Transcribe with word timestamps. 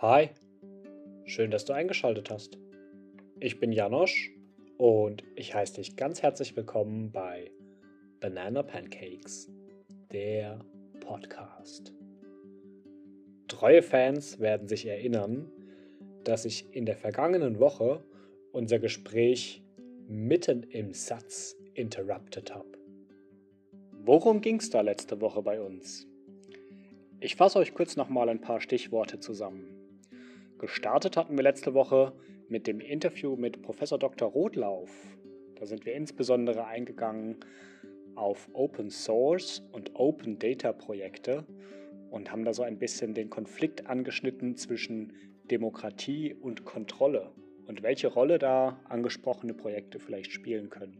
Hi, 0.00 0.28
schön, 1.24 1.50
dass 1.50 1.64
du 1.64 1.72
eingeschaltet 1.72 2.30
hast. 2.30 2.56
Ich 3.40 3.58
bin 3.58 3.72
Janosch 3.72 4.30
und 4.76 5.24
ich 5.34 5.56
heiße 5.56 5.74
dich 5.74 5.96
ganz 5.96 6.22
herzlich 6.22 6.56
willkommen 6.56 7.10
bei 7.10 7.50
Banana 8.20 8.62
Pancakes, 8.62 9.50
der 10.12 10.60
Podcast. 11.00 11.92
Treue 13.48 13.82
Fans 13.82 14.38
werden 14.38 14.68
sich 14.68 14.86
erinnern, 14.86 15.50
dass 16.22 16.44
ich 16.44 16.72
in 16.76 16.86
der 16.86 16.96
vergangenen 16.96 17.58
Woche 17.58 18.04
unser 18.52 18.78
Gespräch 18.78 19.64
mitten 20.06 20.62
im 20.62 20.92
Satz 20.92 21.56
interrupted 21.74 22.54
habe. 22.54 22.78
Worum 24.04 24.42
ging 24.42 24.60
es 24.60 24.70
da 24.70 24.80
letzte 24.80 25.20
Woche 25.20 25.42
bei 25.42 25.60
uns? 25.60 26.06
Ich 27.18 27.34
fasse 27.34 27.58
euch 27.58 27.74
kurz 27.74 27.96
nochmal 27.96 28.28
ein 28.28 28.40
paar 28.40 28.60
Stichworte 28.60 29.18
zusammen. 29.18 29.77
Gestartet 30.58 31.16
hatten 31.16 31.36
wir 31.36 31.44
letzte 31.44 31.72
Woche 31.72 32.12
mit 32.48 32.66
dem 32.66 32.80
Interview 32.80 33.36
mit 33.36 33.62
Professor 33.62 33.96
Dr. 33.96 34.28
Rotlauf. 34.28 34.90
Da 35.54 35.66
sind 35.66 35.86
wir 35.86 35.94
insbesondere 35.94 36.66
eingegangen 36.66 37.36
auf 38.16 38.48
Open 38.54 38.90
Source 38.90 39.62
und 39.70 39.92
Open 39.94 40.40
Data 40.40 40.72
Projekte 40.72 41.44
und 42.10 42.32
haben 42.32 42.44
da 42.44 42.52
so 42.52 42.64
ein 42.64 42.76
bisschen 42.76 43.14
den 43.14 43.30
Konflikt 43.30 43.86
angeschnitten 43.86 44.56
zwischen 44.56 45.12
Demokratie 45.48 46.34
und 46.34 46.64
Kontrolle 46.64 47.30
und 47.68 47.84
welche 47.84 48.08
Rolle 48.08 48.40
da 48.40 48.80
angesprochene 48.88 49.54
Projekte 49.54 50.00
vielleicht 50.00 50.32
spielen 50.32 50.70
können. 50.70 50.98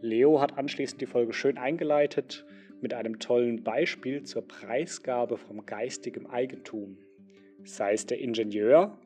Leo 0.00 0.40
hat 0.40 0.58
anschließend 0.58 1.00
die 1.00 1.06
Folge 1.06 1.32
schön 1.32 1.56
eingeleitet 1.56 2.44
mit 2.80 2.94
einem 2.94 3.20
tollen 3.20 3.62
Beispiel 3.62 4.24
zur 4.24 4.42
Preisgabe 4.42 5.38
vom 5.38 5.64
geistigen 5.64 6.26
Eigentum. 6.26 6.98
Sei 7.64 7.94
es 7.94 8.06
der 8.06 8.20
Ingenieur, 8.20 8.98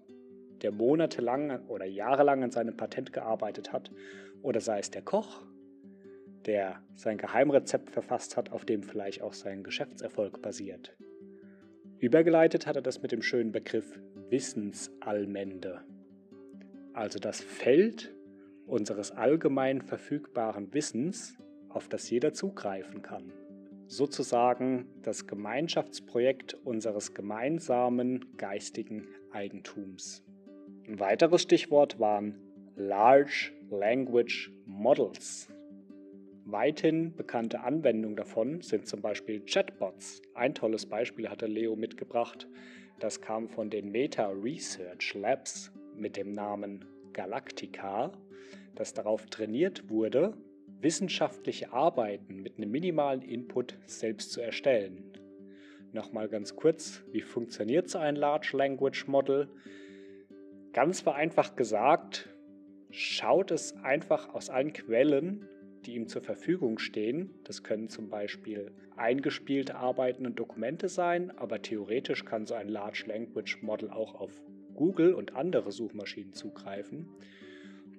der 0.62 0.72
monatelang 0.72 1.66
oder 1.68 1.84
jahrelang 1.84 2.42
an 2.42 2.50
seinem 2.50 2.76
Patent 2.76 3.12
gearbeitet 3.12 3.72
hat, 3.72 3.90
oder 4.42 4.60
sei 4.60 4.78
es 4.78 4.90
der 4.90 5.02
Koch, 5.02 5.42
der 6.46 6.82
sein 6.94 7.18
Geheimrezept 7.18 7.90
verfasst 7.90 8.36
hat, 8.36 8.52
auf 8.52 8.64
dem 8.64 8.82
vielleicht 8.82 9.22
auch 9.22 9.32
sein 9.32 9.62
Geschäftserfolg 9.62 10.42
basiert. 10.42 10.96
Übergeleitet 11.98 12.66
hat 12.66 12.76
er 12.76 12.82
das 12.82 13.02
mit 13.02 13.12
dem 13.12 13.22
schönen 13.22 13.52
Begriff 13.52 14.00
Wissensallmende, 14.30 15.82
also 16.92 17.18
das 17.18 17.40
Feld 17.40 18.14
unseres 18.66 19.12
allgemein 19.12 19.82
verfügbaren 19.82 20.72
Wissens, 20.74 21.36
auf 21.68 21.88
das 21.88 22.08
jeder 22.10 22.32
zugreifen 22.32 23.02
kann. 23.02 23.32
Sozusagen 23.88 24.86
das 25.02 25.26
Gemeinschaftsprojekt 25.26 26.52
unseres 26.52 27.14
gemeinsamen 27.14 28.36
geistigen 28.36 29.08
Eigentums. 29.32 30.22
Ein 30.86 31.00
weiteres 31.00 31.42
Stichwort 31.42 31.98
waren 31.98 32.38
Large 32.76 33.50
Language 33.70 34.52
Models. 34.66 35.48
Weithin 36.44 37.16
bekannte 37.16 37.60
Anwendungen 37.60 38.16
davon 38.16 38.60
sind 38.60 38.86
zum 38.86 39.00
Beispiel 39.00 39.40
Chatbots. 39.40 40.20
Ein 40.34 40.54
tolles 40.54 40.84
Beispiel 40.84 41.30
hatte 41.30 41.46
Leo 41.46 41.74
mitgebracht. 41.74 42.46
Das 43.00 43.22
kam 43.22 43.48
von 43.48 43.70
den 43.70 43.90
Meta 43.90 44.28
Research 44.28 45.14
Labs 45.14 45.72
mit 45.96 46.18
dem 46.18 46.34
Namen 46.34 46.84
Galactica, 47.14 48.12
das 48.74 48.92
darauf 48.92 49.24
trainiert 49.26 49.88
wurde, 49.88 50.34
wissenschaftliche 50.80 51.72
Arbeiten 51.72 52.42
mit 52.42 52.56
einem 52.56 52.70
minimalen 52.70 53.22
Input 53.22 53.76
selbst 53.86 54.32
zu 54.32 54.40
erstellen. 54.40 55.12
Nochmal 55.92 56.28
ganz 56.28 56.54
kurz, 56.54 57.02
wie 57.12 57.22
funktioniert 57.22 57.88
so 57.88 57.98
ein 57.98 58.14
Large 58.16 58.56
Language 58.56 59.06
Model? 59.06 59.48
Ganz 60.72 61.00
vereinfacht 61.00 61.56
gesagt, 61.56 62.28
schaut 62.90 63.50
es 63.50 63.74
einfach 63.82 64.34
aus 64.34 64.50
allen 64.50 64.72
Quellen, 64.72 65.48
die 65.86 65.94
ihm 65.94 66.06
zur 66.06 66.22
Verfügung 66.22 66.78
stehen. 66.78 67.30
Das 67.44 67.62
können 67.62 67.88
zum 67.88 68.10
Beispiel 68.10 68.72
eingespielte 68.96 69.76
Arbeiten 69.76 70.26
und 70.26 70.38
Dokumente 70.38 70.88
sein, 70.88 71.30
aber 71.38 71.62
theoretisch 71.62 72.24
kann 72.24 72.46
so 72.46 72.54
ein 72.54 72.68
Large 72.68 73.04
Language 73.06 73.62
Model 73.62 73.90
auch 73.90 74.14
auf 74.14 74.42
Google 74.74 75.14
und 75.14 75.34
andere 75.34 75.72
Suchmaschinen 75.72 76.34
zugreifen. 76.34 77.08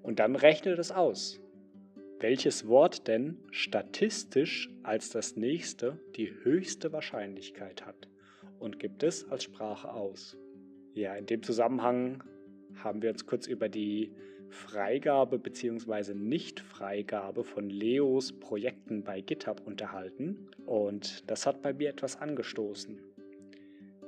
Und 0.03 0.19
dann 0.19 0.35
rechnet 0.35 0.79
es 0.79 0.91
aus, 0.91 1.41
welches 2.19 2.67
Wort 2.67 3.07
denn 3.07 3.37
statistisch 3.51 4.69
als 4.83 5.09
das 5.09 5.35
nächste 5.35 5.99
die 6.15 6.31
höchste 6.43 6.91
Wahrscheinlichkeit 6.91 7.85
hat 7.85 8.07
und 8.59 8.79
gibt 8.79 9.03
es 9.03 9.29
als 9.29 9.45
Sprache 9.45 9.91
aus. 9.93 10.37
Ja, 10.93 11.15
in 11.15 11.25
dem 11.25 11.43
Zusammenhang 11.43 12.23
haben 12.75 13.01
wir 13.01 13.09
uns 13.09 13.25
kurz 13.25 13.47
über 13.47 13.69
die 13.69 14.11
Freigabe 14.49 15.39
bzw. 15.39 16.13
Nichtfreigabe 16.13 17.43
von 17.43 17.69
Leos 17.69 18.33
Projekten 18.33 19.03
bei 19.03 19.21
GitHub 19.21 19.61
unterhalten 19.65 20.49
und 20.65 21.29
das 21.29 21.45
hat 21.45 21.61
bei 21.61 21.73
mir 21.73 21.89
etwas 21.89 22.17
angestoßen, 22.17 22.99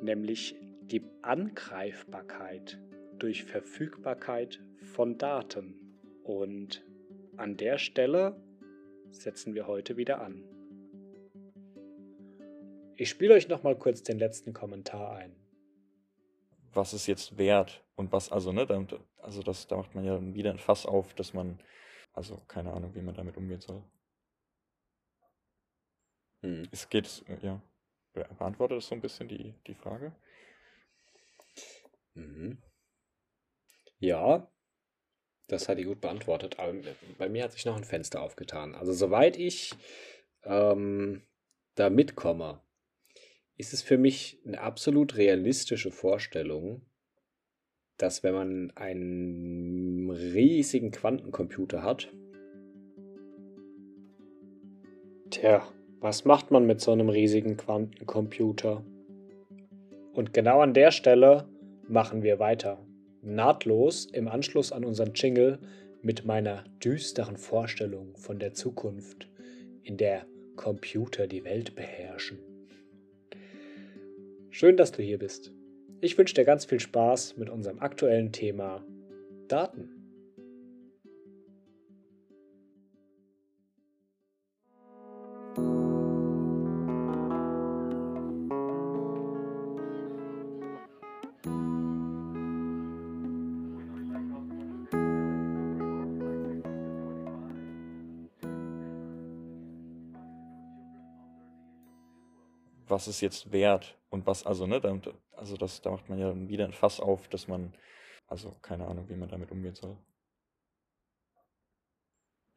nämlich 0.02 0.56
die 0.82 1.04
Angreifbarkeit 1.22 2.80
durch 3.18 3.46
Verfügbarkeit 3.46 4.60
von 4.82 5.18
Daten. 5.18 5.76
Und 6.24 6.84
an 7.42 7.58
der 7.58 7.78
Stelle 7.78 8.40
setzen 9.10 9.56
wir 9.56 9.68
heute 9.68 9.98
wieder 9.98 10.22
an. 10.22 10.44
Ich 12.96 13.10
spiele 13.10 13.34
euch 13.34 13.48
noch 13.48 13.64
mal 13.64 13.76
kurz 13.76 14.04
den 14.04 14.20
letzten 14.20 14.54
Kommentar 14.54 15.16
ein. 15.16 15.36
Was 16.74 16.94
ist 16.94 17.08
jetzt 17.08 17.38
wert 17.38 17.84
und 17.96 18.12
was, 18.12 18.32
also, 18.32 18.54
ne, 18.54 18.66
da, 18.66 18.86
also 19.18 19.42
das, 19.42 19.68
da 19.68 19.76
macht 19.76 19.96
man 19.96 20.06
ja 20.06 20.22
wieder 20.34 20.52
ein 20.52 20.60
Fass 20.60 20.86
auf, 20.86 21.14
dass 21.16 21.34
man, 21.34 21.60
also 22.14 22.38
keine 22.48 22.72
Ahnung, 22.74 22.94
wie 22.94 23.02
man 23.02 23.16
damit 23.16 23.36
umgehen 23.36 23.60
soll. 23.60 23.84
Hm. 26.44 26.68
Es 26.72 26.90
geht, 26.90 27.26
ja, 27.42 27.62
beantwortet 28.14 28.78
das 28.78 28.88
so 28.88 28.96
ein 28.96 29.02
bisschen 29.02 29.28
die, 29.28 29.56
die 29.66 29.76
Frage? 29.76 30.16
Mhm. 32.14 32.62
Ja, 33.98 34.48
das 35.52 35.70
hat 35.70 35.78
die 35.78 35.84
gut 35.84 36.02
beantwortet. 36.02 36.60
Aber 36.60 36.74
bei 37.18 37.30
mir 37.30 37.44
hat 37.44 37.52
sich 37.52 37.66
noch 37.66 37.78
ein 37.78 37.84
Fenster 37.84 38.22
aufgetan. 38.22 38.76
Also 38.76 38.94
soweit 38.94 39.38
ich 39.38 39.74
ähm, 40.44 41.24
da 41.76 41.90
mitkomme, 41.90 42.62
ist 43.58 43.74
es 43.74 43.82
für 43.82 43.98
mich 43.98 44.40
eine 44.46 44.62
absolut 44.62 45.18
realistische 45.18 45.92
Vorstellung, 45.92 46.86
dass 47.98 48.24
wenn 48.24 48.34
man 48.34 48.72
einen 48.72 50.10
riesigen 50.10 50.92
Quantencomputer 50.92 51.84
hat, 51.84 52.12
Tja, 55.32 55.66
was 56.02 56.26
macht 56.26 56.52
man 56.52 56.66
mit 56.66 56.82
so 56.82 56.92
einem 56.92 57.08
riesigen 57.08 57.56
Quantencomputer? 57.56 58.84
Und 60.12 60.34
genau 60.34 60.60
an 60.60 60.74
der 60.74 60.92
Stelle 60.92 61.48
machen 61.88 62.22
wir 62.22 62.38
weiter. 62.38 62.86
Nahtlos 63.22 64.06
im 64.06 64.28
Anschluss 64.28 64.72
an 64.72 64.84
unseren 64.84 65.14
Jingle 65.14 65.60
mit 66.02 66.26
meiner 66.26 66.64
düsteren 66.84 67.38
Vorstellung 67.38 68.16
von 68.18 68.40
der 68.40 68.54
Zukunft, 68.54 69.30
in 69.84 69.98
der 69.98 70.26
Computer 70.56 71.28
die 71.28 71.44
Welt 71.44 71.76
beherrschen. 71.76 72.40
Schön, 74.50 74.76
dass 74.76 74.92
du 74.92 75.04
hier 75.04 75.20
bist. 75.20 75.52
Ich 76.02 76.18
wünsche 76.18 76.34
dir 76.34 76.46
ganz 76.46 76.66
viel 76.66 76.80
Spaß 76.80 77.38
mit 77.38 77.50
unserem 77.50 77.80
aktuellen 77.80 78.32
Thema 78.32 78.84
Daten. 79.48 80.01
Was 103.02 103.08
ist 103.08 103.22
jetzt 103.22 103.52
wert 103.52 103.98
und 104.12 104.28
was, 104.28 104.46
also, 104.46 104.68
ne, 104.68 104.80
da, 104.80 104.96
also 105.36 105.58
das, 105.58 105.82
da 105.82 105.90
macht 105.90 106.08
man 106.08 106.20
ja 106.20 106.36
wieder 106.48 106.66
ein 106.66 106.74
Fass 106.74 107.00
auf, 107.00 107.28
dass 107.30 107.48
man, 107.48 107.74
also 108.28 108.56
keine 108.62 108.86
Ahnung, 108.86 109.10
wie 109.10 109.16
man 109.16 109.28
damit 109.28 109.50
umgehen 109.50 109.74
soll. 109.74 109.98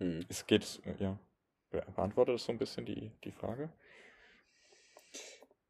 Hm. 0.01 0.27
Es 0.29 0.47
geht, 0.47 0.83
ja, 0.99 1.19
beantwortet 1.71 2.35
das 2.35 2.45
so 2.45 2.53
ein 2.53 2.59
bisschen 2.59 2.85
die, 2.85 3.11
die 3.25 3.33
Frage? 3.33 3.73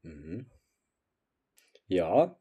Mhm. 0.01 0.45
Ja, 1.87 2.37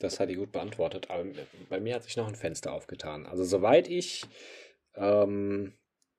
das 0.00 0.18
hat 0.18 0.28
die 0.28 0.34
gut 0.34 0.50
beantwortet, 0.50 1.08
aber 1.08 1.24
bei 1.68 1.78
mir 1.78 1.94
hat 1.94 2.02
sich 2.02 2.16
noch 2.16 2.26
ein 2.26 2.34
Fenster 2.34 2.72
aufgetan. 2.72 3.26
Also 3.26 3.44
soweit 3.44 3.86
ich 3.86 4.26
ähm, 4.96 5.72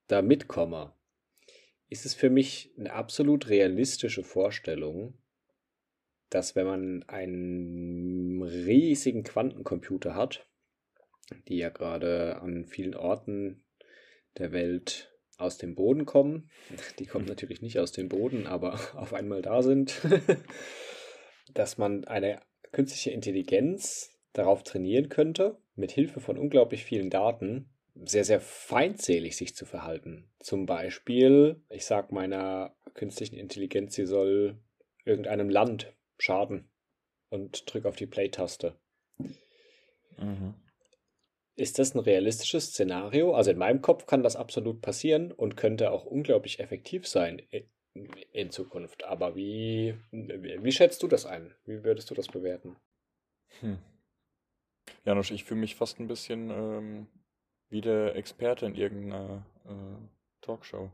da 0.07 0.21
mitkomme, 0.21 0.94
ist 1.90 2.06
es 2.06 2.14
für 2.14 2.30
mich 2.30 2.72
eine 2.78 2.94
absolut 2.94 3.50
realistische 3.50 4.24
Vorstellung, 4.24 5.18
dass 6.30 6.56
wenn 6.56 6.68
man 6.68 7.04
einen 7.04 8.44
riesigen 8.44 9.24
Quantencomputer 9.24 10.16
hat, 10.16 10.48
die 11.48 11.58
ja 11.58 11.70
gerade 11.70 12.40
an 12.42 12.66
vielen 12.66 12.96
Orten 12.96 13.64
der 14.38 14.52
Welt 14.52 15.12
aus 15.38 15.58
dem 15.58 15.74
Boden 15.76 16.06
kommen. 16.06 16.50
Die 17.00 17.06
kommen 17.06 17.26
natürlich 17.26 17.62
nicht 17.62 17.80
aus 17.80 17.92
dem 17.92 18.10
Boden, 18.10 18.46
aber 18.46 18.80
auf 18.96 19.14
einmal 19.14 19.42
da 19.42 19.62
sind. 19.62 20.02
Dass 21.54 21.78
man 21.78 22.06
eine 22.06 22.42
künstliche 22.72 23.12
Intelligenz 23.12 24.12
darauf 24.34 24.64
trainieren 24.64 25.10
könnte, 25.10 25.58
mit 25.76 25.92
Hilfe 25.92 26.20
von 26.20 26.38
unglaublich 26.38 26.84
vielen 26.84 27.10
Daten 27.10 27.72
sehr, 27.96 28.24
sehr 28.24 28.40
feindselig 28.40 29.36
sich 29.38 29.56
zu 29.56 29.66
verhalten. 29.66 30.30
Zum 30.40 30.66
Beispiel, 30.66 31.62
ich 31.70 31.86
sage 31.86 32.14
meiner 32.14 32.76
künstlichen 32.94 33.36
Intelligenz, 33.36 33.96
sie 33.96 34.06
soll 34.06 34.58
irgendeinem 35.06 35.50
Land 35.50 35.94
schaden 36.18 36.70
und 37.30 37.72
drücke 37.72 37.88
auf 37.88 37.96
die 37.96 38.08
Play-Taste. 38.08 38.76
Mhm. 40.18 40.56
Ist 41.56 41.78
das 41.78 41.94
ein 41.94 42.00
realistisches 42.00 42.68
Szenario? 42.68 43.34
Also 43.34 43.52
in 43.52 43.58
meinem 43.58 43.82
Kopf 43.82 44.06
kann 44.06 44.24
das 44.24 44.38
absolut 44.38 44.82
passieren 44.82 45.32
und 45.32 45.58
könnte 45.58 45.92
auch 45.92 46.06
unglaublich 46.06 46.60
effektiv 46.60 47.06
sein 47.08 47.42
in 48.32 48.50
Zukunft. 48.50 49.04
Aber 49.04 49.36
wie, 49.36 49.96
wie 50.12 50.72
schätzt 50.72 51.04
du 51.04 51.08
das 51.08 51.26
ein? 51.26 51.54
Wie 51.66 51.84
würdest 51.84 52.10
du 52.10 52.16
das 52.16 52.28
bewerten? 52.28 52.78
Hm. 53.60 53.78
Janusz, 55.06 55.32
ich 55.32 55.44
fühle 55.44 55.60
mich 55.60 55.76
fast 55.76 56.00
ein 56.00 56.08
bisschen 56.08 56.50
ähm, 56.50 57.08
wie 57.69 57.81
der 57.81 58.16
Experte 58.16 58.66
in 58.66 58.75
irgendeiner 58.75 59.45
äh, 59.66 59.71
Talkshow. 60.42 60.92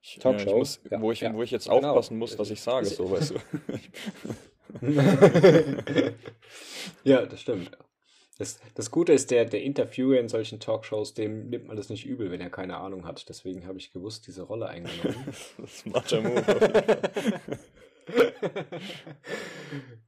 Ich, 0.00 0.18
Talkshow? 0.18 0.48
Äh, 0.48 0.52
ich 0.52 0.58
muss, 0.58 0.80
ja, 0.90 1.00
wo, 1.00 1.12
ich, 1.12 1.20
ja. 1.20 1.34
wo 1.34 1.42
ich 1.42 1.50
jetzt 1.50 1.68
genau. 1.68 1.88
aufpassen 1.88 2.18
muss, 2.18 2.38
was 2.38 2.50
ich 2.50 2.60
sage, 2.60 2.86
so 2.86 3.10
weißt 3.10 3.34
du. 3.34 3.36
ja, 7.04 7.24
das 7.26 7.40
stimmt. 7.40 7.70
Das, 8.38 8.58
das 8.74 8.90
Gute 8.90 9.12
ist, 9.12 9.30
der, 9.30 9.44
der 9.44 9.62
Interviewer 9.62 10.18
in 10.18 10.28
solchen 10.28 10.58
Talkshows, 10.58 11.14
dem 11.14 11.50
nimmt 11.50 11.66
man 11.68 11.76
das 11.76 11.88
nicht 11.88 12.04
übel, 12.04 12.30
wenn 12.30 12.40
er 12.40 12.50
keine 12.50 12.78
Ahnung 12.78 13.06
hat. 13.06 13.28
Deswegen 13.28 13.66
habe 13.66 13.78
ich 13.78 13.92
gewusst, 13.92 14.26
diese 14.26 14.42
Rolle 14.42 14.66
eingenommen. 14.68 15.24
das 15.58 15.86
macht 15.86 16.12
er 16.12 16.20
Move. 16.20 17.00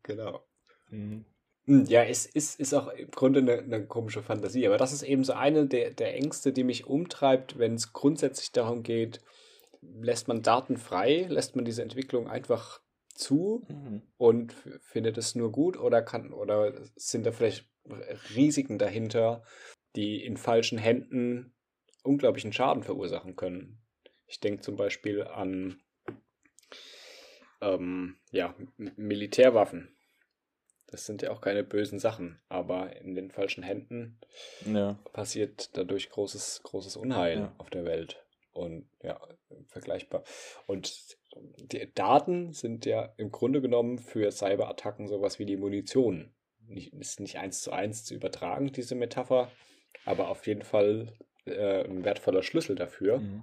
genau. 0.02 0.44
Mhm. 0.90 1.24
Hm, 1.66 1.84
ja, 1.86 2.04
es 2.04 2.26
ist, 2.26 2.60
ist 2.60 2.74
auch 2.74 2.88
im 2.88 3.10
Grunde 3.10 3.40
eine, 3.40 3.58
eine, 3.58 3.86
komische 3.86 4.22
Fantasie, 4.22 4.66
aber 4.66 4.78
das 4.78 4.92
ist 4.92 5.02
eben 5.02 5.24
so 5.24 5.32
eine 5.32 5.66
der, 5.66 5.90
der 5.90 6.14
Ängste, 6.14 6.52
die 6.52 6.64
mich 6.64 6.86
umtreibt, 6.86 7.58
wenn 7.58 7.74
es 7.74 7.92
grundsätzlich 7.92 8.52
darum 8.52 8.82
geht, 8.82 9.20
lässt 9.80 10.28
man 10.28 10.42
Daten 10.42 10.76
frei, 10.76 11.26
lässt 11.28 11.56
man 11.56 11.64
diese 11.64 11.82
Entwicklung 11.82 12.28
einfach 12.28 12.80
zu 13.14 13.66
mhm. 13.68 14.02
und 14.16 14.54
findet 14.80 15.18
es 15.18 15.34
nur 15.34 15.50
gut 15.50 15.76
oder 15.76 16.02
kann 16.02 16.32
oder 16.32 16.72
sind 16.94 17.26
da 17.26 17.32
vielleicht 17.32 17.68
Risiken 18.34 18.78
dahinter, 18.78 19.42
die 19.96 20.24
in 20.24 20.36
falschen 20.36 20.78
Händen 20.78 21.54
unglaublichen 22.02 22.52
Schaden 22.52 22.82
verursachen 22.82 23.34
können. 23.34 23.80
Ich 24.26 24.40
denke 24.40 24.60
zum 24.62 24.76
Beispiel 24.76 25.22
an 25.22 25.80
ähm, 27.60 28.16
ja, 28.30 28.54
Militärwaffen 28.76 29.95
das 30.96 31.04
sind 31.04 31.20
ja 31.20 31.30
auch 31.30 31.42
keine 31.42 31.62
bösen 31.62 31.98
Sachen, 31.98 32.40
aber 32.48 32.96
in 32.96 33.14
den 33.14 33.30
falschen 33.30 33.62
Händen 33.62 34.18
ja. 34.64 34.98
passiert 35.12 35.76
dadurch 35.76 36.08
großes, 36.08 36.62
großes 36.62 36.96
Unheil 36.96 37.38
ja. 37.38 37.54
auf 37.58 37.68
der 37.68 37.84
Welt. 37.84 38.24
Und 38.52 38.88
ja, 39.02 39.20
vergleichbar. 39.66 40.24
Und 40.66 41.18
die 41.58 41.92
Daten 41.94 42.54
sind 42.54 42.86
ja 42.86 43.12
im 43.18 43.30
Grunde 43.30 43.60
genommen 43.60 43.98
für 43.98 44.32
Cyberattacken 44.32 45.06
sowas 45.06 45.38
wie 45.38 45.44
die 45.44 45.58
Munition. 45.58 46.34
Nicht, 46.66 46.94
ist 46.94 47.20
nicht 47.20 47.36
eins 47.36 47.60
zu 47.60 47.72
eins 47.72 48.06
zu 48.06 48.14
übertragen, 48.14 48.72
diese 48.72 48.94
Metapher, 48.94 49.52
aber 50.06 50.30
auf 50.30 50.46
jeden 50.46 50.62
Fall 50.62 51.12
äh, 51.44 51.84
ein 51.84 52.04
wertvoller 52.04 52.42
Schlüssel 52.42 52.74
dafür. 52.74 53.18
Mhm. 53.18 53.42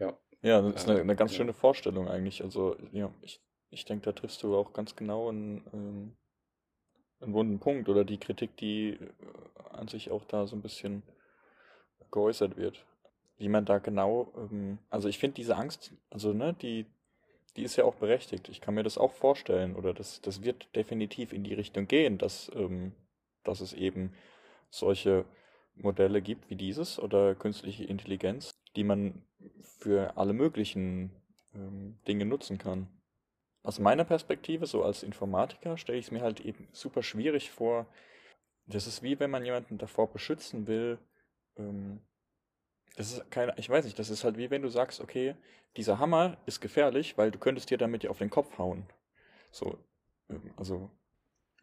Ja. 0.00 0.18
Ja, 0.42 0.60
das 0.60 0.82
ist 0.82 0.88
eine, 0.88 1.00
eine 1.00 1.14
ganz 1.14 1.30
ja. 1.30 1.36
schöne 1.36 1.52
Vorstellung 1.52 2.08
eigentlich. 2.08 2.42
Also, 2.42 2.76
ja, 2.90 3.14
ich 3.20 3.40
ich 3.72 3.86
denke, 3.86 4.04
da 4.04 4.12
triffst 4.12 4.42
du 4.42 4.54
auch 4.54 4.72
ganz 4.72 4.94
genau 4.94 5.30
einen, 5.30 6.14
einen 7.20 7.32
wunden 7.32 7.58
Punkt 7.58 7.88
oder 7.88 8.04
die 8.04 8.18
Kritik, 8.18 8.56
die 8.58 8.90
äh, 8.90 9.08
an 9.70 9.88
sich 9.88 10.10
auch 10.10 10.24
da 10.24 10.46
so 10.46 10.54
ein 10.54 10.62
bisschen 10.62 11.02
geäußert 12.10 12.56
wird. 12.56 12.84
Wie 13.38 13.48
man 13.48 13.64
da 13.64 13.78
genau, 13.78 14.32
ähm, 14.36 14.78
also 14.90 15.08
ich 15.08 15.18
finde 15.18 15.36
diese 15.36 15.56
Angst, 15.56 15.92
also 16.10 16.34
ne, 16.34 16.54
die, 16.54 16.86
die 17.56 17.62
ist 17.62 17.76
ja 17.76 17.84
auch 17.84 17.94
berechtigt. 17.94 18.50
Ich 18.50 18.60
kann 18.60 18.74
mir 18.74 18.82
das 18.82 18.98
auch 18.98 19.12
vorstellen 19.12 19.74
oder 19.74 19.94
das, 19.94 20.20
das 20.20 20.42
wird 20.42 20.74
definitiv 20.76 21.32
in 21.32 21.42
die 21.42 21.54
Richtung 21.54 21.88
gehen, 21.88 22.18
dass, 22.18 22.50
ähm, 22.54 22.92
dass 23.42 23.60
es 23.62 23.72
eben 23.72 24.12
solche 24.68 25.24
Modelle 25.74 26.20
gibt 26.20 26.50
wie 26.50 26.56
dieses 26.56 26.98
oder 26.98 27.34
künstliche 27.34 27.84
Intelligenz, 27.84 28.52
die 28.76 28.84
man 28.84 29.24
für 29.62 30.18
alle 30.18 30.34
möglichen 30.34 31.10
ähm, 31.54 31.98
Dinge 32.06 32.26
nutzen 32.26 32.58
kann 32.58 32.88
aus 33.62 33.78
meiner 33.78 34.04
Perspektive, 34.04 34.66
so 34.66 34.82
als 34.82 35.02
Informatiker, 35.02 35.76
stelle 35.76 35.98
ich 35.98 36.06
es 36.06 36.10
mir 36.10 36.20
halt 36.20 36.40
eben 36.40 36.68
super 36.72 37.02
schwierig 37.02 37.50
vor. 37.50 37.86
Das 38.66 38.86
ist 38.86 39.02
wie 39.02 39.18
wenn 39.20 39.30
man 39.30 39.44
jemanden 39.44 39.78
davor 39.78 40.12
beschützen 40.12 40.66
will. 40.66 40.98
Ähm, 41.56 42.00
das 42.96 43.12
ist 43.12 43.30
keine, 43.30 43.54
ich 43.56 43.68
weiß 43.68 43.84
nicht, 43.84 43.98
das 43.98 44.10
ist 44.10 44.24
halt 44.24 44.36
wie 44.36 44.50
wenn 44.50 44.62
du 44.62 44.68
sagst, 44.68 45.00
okay, 45.00 45.36
dieser 45.76 45.98
Hammer 45.98 46.36
ist 46.46 46.60
gefährlich, 46.60 47.16
weil 47.16 47.30
du 47.30 47.38
könntest 47.38 47.70
dir 47.70 47.78
damit 47.78 48.02
ja 48.04 48.10
auf 48.10 48.18
den 48.18 48.30
Kopf 48.30 48.58
hauen. 48.58 48.86
So, 49.50 49.78
ähm, 50.28 50.52
also, 50.56 50.90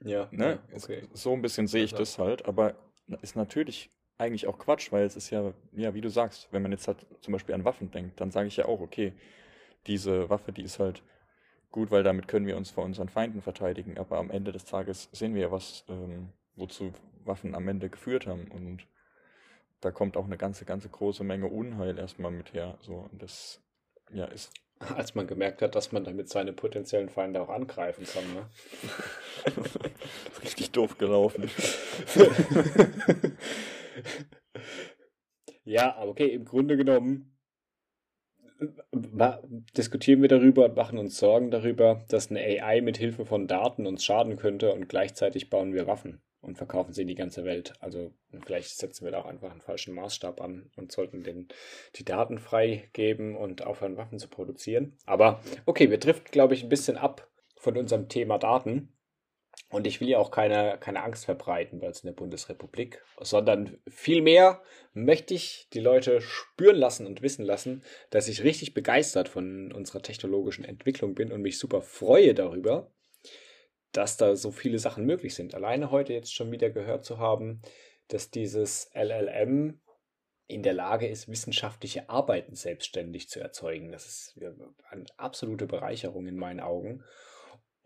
ja, 0.01 0.27
ne, 0.31 0.59
okay. 0.73 1.07
so 1.13 1.33
ein 1.33 1.41
bisschen 1.41 1.67
sehe 1.67 1.83
ich 1.83 1.93
also. 1.93 2.03
das 2.03 2.17
halt, 2.17 2.45
aber 2.45 2.75
ist 3.21 3.35
natürlich 3.35 3.91
eigentlich 4.17 4.47
auch 4.47 4.57
Quatsch, 4.57 4.91
weil 4.91 5.05
es 5.05 5.15
ist 5.15 5.29
ja, 5.29 5.53
ja, 5.73 5.93
wie 5.93 6.01
du 6.01 6.09
sagst, 6.09 6.47
wenn 6.51 6.61
man 6.61 6.71
jetzt 6.71 6.87
halt 6.87 7.05
zum 7.21 7.31
Beispiel 7.31 7.55
an 7.55 7.65
Waffen 7.65 7.91
denkt, 7.91 8.19
dann 8.19 8.31
sage 8.31 8.47
ich 8.47 8.57
ja 8.57 8.65
auch, 8.65 8.81
okay, 8.81 9.13
diese 9.87 10.29
Waffe, 10.29 10.51
die 10.51 10.63
ist 10.63 10.79
halt 10.79 11.03
gut, 11.71 11.91
weil 11.91 12.03
damit 12.03 12.27
können 12.27 12.47
wir 12.47 12.57
uns 12.57 12.71
vor 12.71 12.83
unseren 12.83 13.09
Feinden 13.09 13.41
verteidigen. 13.41 13.97
Aber 13.97 14.17
am 14.17 14.31
Ende 14.31 14.51
des 14.51 14.65
Tages 14.65 15.09
sehen 15.11 15.35
wir 15.35 15.41
ja, 15.41 15.51
was, 15.51 15.85
ähm, 15.89 16.29
wozu 16.55 16.93
Waffen 17.25 17.55
am 17.55 17.67
Ende 17.67 17.89
geführt 17.89 18.27
haben. 18.27 18.47
Und 18.51 18.85
da 19.81 19.91
kommt 19.91 20.17
auch 20.17 20.25
eine 20.25 20.37
ganze, 20.37 20.65
ganze 20.65 20.89
große 20.89 21.23
Menge 21.23 21.47
Unheil 21.47 21.97
erstmal 21.97 22.31
mit 22.31 22.53
her. 22.53 22.77
So, 22.81 23.07
und 23.11 23.21
das 23.21 23.61
ja, 24.11 24.25
ist. 24.25 24.51
Als 24.95 25.13
man 25.13 25.27
gemerkt 25.27 25.61
hat, 25.61 25.75
dass 25.75 25.91
man 25.91 26.05
damit 26.05 26.29
seine 26.29 26.53
potenziellen 26.53 27.09
Feinde 27.09 27.41
auch 27.41 27.49
angreifen 27.49 28.05
kann, 28.05 28.23
ne? 28.33 28.49
Richtig 30.41 30.71
doof 30.71 30.97
gelaufen. 30.97 31.49
ja, 35.65 35.95
aber 35.97 36.11
okay, 36.11 36.27
im 36.27 36.45
Grunde 36.45 36.77
genommen 36.77 37.37
diskutieren 39.77 40.21
wir 40.21 40.29
darüber 40.29 40.65
und 40.65 40.75
machen 40.75 40.97
uns 40.97 41.17
Sorgen 41.17 41.51
darüber, 41.51 42.03
dass 42.09 42.29
eine 42.29 42.41
AI 42.41 42.81
mit 42.81 42.97
Hilfe 42.97 43.25
von 43.25 43.47
Daten 43.47 43.87
uns 43.87 44.03
schaden 44.03 44.35
könnte 44.35 44.73
und 44.73 44.89
gleichzeitig 44.89 45.49
bauen 45.49 45.73
wir 45.73 45.87
Waffen 45.87 46.21
und 46.41 46.57
verkaufen 46.57 46.93
sie 46.93 47.01
in 47.01 47.07
die 47.07 47.15
ganze 47.15 47.43
Welt. 47.43 47.73
Also 47.79 48.13
vielleicht 48.43 48.77
setzen 48.77 49.05
wir 49.05 49.11
da 49.11 49.19
auch 49.19 49.25
einfach 49.25 49.51
einen 49.51 49.61
falschen 49.61 49.93
Maßstab 49.93 50.41
an 50.41 50.69
und 50.75 50.91
sollten 50.91 51.23
den, 51.23 51.47
die 51.95 52.05
Daten 52.05 52.39
freigeben 52.39 53.35
und 53.35 53.65
aufhören, 53.65 53.97
Waffen 53.97 54.19
zu 54.19 54.27
produzieren. 54.27 54.97
Aber 55.05 55.41
okay, 55.65 55.89
wir 55.89 55.97
driften, 55.97 56.31
glaube 56.31 56.53
ich, 56.53 56.63
ein 56.63 56.69
bisschen 56.69 56.97
ab 56.97 57.29
von 57.55 57.77
unserem 57.77 58.07
Thema 58.07 58.37
Daten. 58.37 58.93
Und 59.71 59.85
ich 59.85 60.01
will 60.01 60.09
ja 60.09 60.17
auch 60.17 60.31
keine, 60.31 60.77
keine 60.79 61.03
Angst 61.03 61.25
verbreiten, 61.25 61.79
weil 61.79 61.91
es 61.91 62.01
in 62.01 62.07
der 62.07 62.15
Bundesrepublik, 62.15 63.03
sondern 63.21 63.77
vielmehr 63.87 64.63
möchte 64.93 65.35
ich 65.35 65.67
die 65.73 65.79
Leute 65.79 66.21
spüren 66.21 66.75
lassen 66.75 67.05
und 67.05 67.21
wissen 67.21 67.45
lassen, 67.45 67.83
dass 68.09 68.27
ich 68.27 68.43
richtig 68.43 68.73
begeistert 68.73 69.29
von 69.29 69.71
unserer 69.71 70.01
technologischen 70.01 70.65
Entwicklung 70.65 71.13
bin 71.13 71.31
und 71.31 71.43
mich 71.43 71.59
super 71.59 71.83
freue 71.83 72.33
darüber, 72.33 72.91
dass 73.91 74.17
da 74.17 74.35
so 74.35 74.49
viele 74.49 74.79
Sachen 74.79 75.05
möglich 75.05 75.35
sind. 75.35 75.53
Alleine 75.53 75.91
heute 75.91 76.13
jetzt 76.13 76.33
schon 76.33 76.51
wieder 76.51 76.71
gehört 76.71 77.05
zu 77.05 77.19
haben, 77.19 77.61
dass 78.07 78.31
dieses 78.31 78.89
LLM 78.95 79.79
in 80.47 80.63
der 80.63 80.73
Lage 80.73 81.07
ist, 81.07 81.27
wissenschaftliche 81.27 82.09
Arbeiten 82.09 82.55
selbstständig 82.55 83.29
zu 83.29 83.39
erzeugen. 83.39 83.91
Das 83.91 84.07
ist 84.07 84.39
eine 84.89 85.05
absolute 85.17 85.67
Bereicherung 85.67 86.25
in 86.25 86.37
meinen 86.37 86.59
Augen 86.59 87.03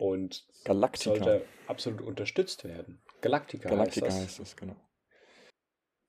und 0.04 0.46
Galactica. 0.66 1.16
sollte 1.16 1.46
absolut 1.68 2.02
unterstützt 2.02 2.66
werden. 2.66 3.02
Galactica, 3.22 3.70
Galactica 3.70 4.08
heißt, 4.08 4.18
das. 4.18 4.24
heißt 4.24 4.40
es, 4.42 4.56
genau. 4.58 4.76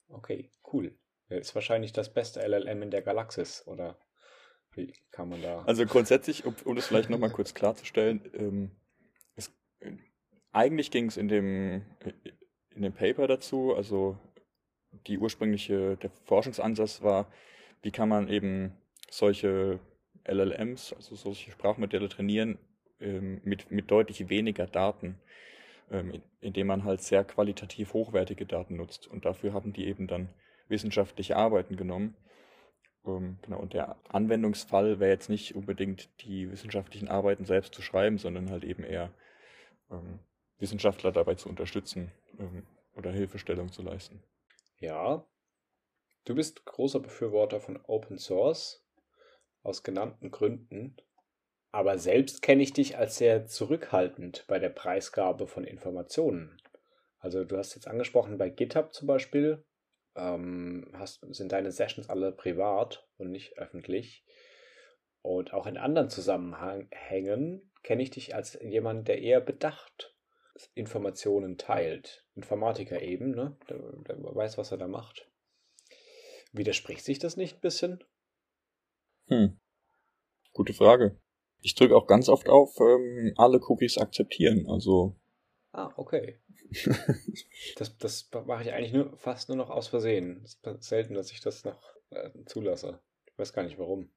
Okay, 0.09 0.51
cool. 0.73 0.99
Ist 1.29 1.55
wahrscheinlich 1.55 1.93
das 1.93 2.13
beste 2.13 2.41
LLM 2.41 2.83
in 2.83 2.91
der 2.91 3.03
Galaxis, 3.03 3.65
oder 3.69 3.97
wie 4.73 4.93
kann 5.13 5.29
man 5.29 5.43
da. 5.43 5.63
Also 5.63 5.87
grundsätzlich, 5.87 6.45
um, 6.45 6.57
um 6.65 6.75
das 6.75 6.89
vielleicht 6.89 7.09
nochmal 7.09 7.31
kurz 7.31 7.55
klarzustellen, 7.55 8.29
ähm, 8.35 8.71
es, 9.37 9.55
eigentlich 10.51 10.91
ging 10.91 11.07
es 11.07 11.17
in 11.17 11.29
dem, 11.29 11.87
in 12.71 12.83
dem 12.83 12.93
Paper 12.93 13.29
dazu, 13.29 13.77
also 13.77 14.19
die 15.07 15.19
ursprüngliche, 15.19 15.97
der 15.99 16.11
Forschungsansatz 16.25 17.01
war, 17.03 17.31
wie 17.83 17.93
kann 17.93 18.09
man 18.09 18.29
eben 18.29 18.77
solche 19.09 19.79
LLMs, 20.27 20.95
also 20.95 21.15
solche 21.15 21.53
Sprachmodelle 21.53 22.09
trainieren, 22.09 22.59
ähm, 23.01 23.41
mit, 23.45 23.71
mit 23.71 23.91
deutlich 23.91 24.29
weniger 24.29 24.67
Daten. 24.67 25.19
ähm, 25.91 26.23
indem 26.41 26.67
man 26.69 26.85
halt 26.85 27.03
sehr 27.03 27.25
qualitativ 27.25 27.93
hochwertige 27.93 28.47
Daten 28.47 28.77
nutzt. 28.77 29.07
Und 29.07 29.25
dafür 29.25 29.53
haben 29.53 29.73
die 29.73 29.87
eben 29.87 30.07
dann 30.07 30.29
wissenschaftliche 30.69 31.37
Arbeiten 31.37 31.77
genommen. 31.77 32.17
Ähm, 33.05 33.39
genau, 33.43 33.59
und 33.61 33.75
der 33.75 33.97
Anwendungsfall 34.09 34.99
wäre 34.99 35.11
jetzt 35.11 35.29
nicht 35.29 35.55
unbedingt 35.55 36.09
die 36.23 36.51
wissenschaftlichen 36.51 37.09
Arbeiten 37.09 37.45
selbst 37.45 37.75
zu 37.75 37.83
schreiben, 37.83 38.19
sondern 38.19 38.51
halt 38.51 38.65
eben 38.65 38.83
eher 38.83 39.13
ähm, 39.91 40.21
Wissenschaftler 40.59 41.13
dabei 41.13 41.35
zu 41.35 41.49
unterstützen 41.49 42.11
ähm, 42.39 42.67
oder 42.97 43.11
Hilfestellung 43.11 43.71
zu 43.71 43.83
leisten. 43.83 44.23
Ja, 44.79 45.27
du 46.25 46.35
bist 46.35 46.65
großer 46.65 47.01
Befürworter 47.01 47.61
von 47.61 47.79
Open 47.85 48.19
Source 48.19 48.83
aus 49.63 49.83
genannten 49.83 50.31
Gründen. 50.31 50.97
Aber 51.75 51.99
selbst 51.99 52.41
kenne 52.41 52.63
ich 52.63 52.73
dich 52.73 52.99
als 52.99 53.17
sehr 53.17 53.49
zurückhaltend 53.49 54.45
bei 54.47 54.61
der 54.61 54.69
Preisgabe 54.69 55.49
von 55.49 55.65
Informationen. 55.65 56.57
Also 57.19 57.43
du 57.43 57.57
hast 57.57 57.75
jetzt 57.75 57.89
angesprochen, 57.89 58.39
bei 58.39 58.49
GitHub 58.49 58.95
zum 58.95 59.09
Beispiel 59.09 59.65
ähm, 60.15 60.89
hast, 60.93 61.27
sind 61.35 61.51
deine 61.51 61.73
Sessions 61.73 62.09
alle 62.09 62.31
privat 62.31 63.09
und 63.17 63.33
nicht 63.33 63.59
öffentlich. 63.59 64.25
Und 65.21 65.53
auch 65.53 65.67
in 65.67 65.77
anderen 65.77 66.11
Zusammenhängen 66.11 67.73
kenne 67.83 68.05
ich 68.05 68.11
dich 68.11 68.37
als 68.37 68.57
jemand, 68.63 69.09
der 69.09 69.21
eher 69.21 69.41
bedacht 69.41 70.15
Informationen 70.75 71.59
teilt. 71.59 72.25
Informatiker 72.37 73.03
eben, 73.03 73.33
ne? 73.33 73.57
Der, 73.69 73.79
der 73.79 74.23
weiß, 74.23 74.59
was 74.59 74.71
er 74.71 74.79
da 74.79 74.87
macht. 74.87 75.29
Widerspricht 76.53 77.05
sich 77.05 77.19
das 77.19 77.37
nicht 77.37 77.57
ein 77.57 77.63
bisschen? 77.63 78.05
Hm. 79.27 79.59
Gute 80.53 80.73
Frage. 80.73 81.19
Ich 81.65 81.75
drücke 81.75 81.97
auch 81.97 82.07
ganz 82.07 82.29
oft 82.29 82.51
auf 82.51 82.79
ähm, 82.79 83.33
alle 83.39 83.59
Cookies 83.59 83.97
akzeptieren. 83.97 84.69
Also. 84.69 85.17
Ah, 85.73 85.91
okay. 85.97 86.39
das, 87.77 87.97
das 87.97 88.29
mache 88.47 88.65
ich 88.65 88.73
eigentlich 88.73 88.93
nur 88.93 89.17
fast 89.17 89.49
nur 89.49 89.57
noch 89.57 89.71
aus 89.71 89.89
Versehen. 89.89 90.43
Es 90.45 90.61
ist 90.63 90.85
selten, 90.85 91.15
dass 91.15 91.33
ich 91.33 91.41
das 91.41 91.65
noch 91.65 91.81
äh, 92.11 92.31
zulasse. 92.45 93.01
Ich 93.25 93.39
weiß 93.39 93.55
gar 93.55 93.63
nicht 93.63 93.79
warum. 93.79 94.13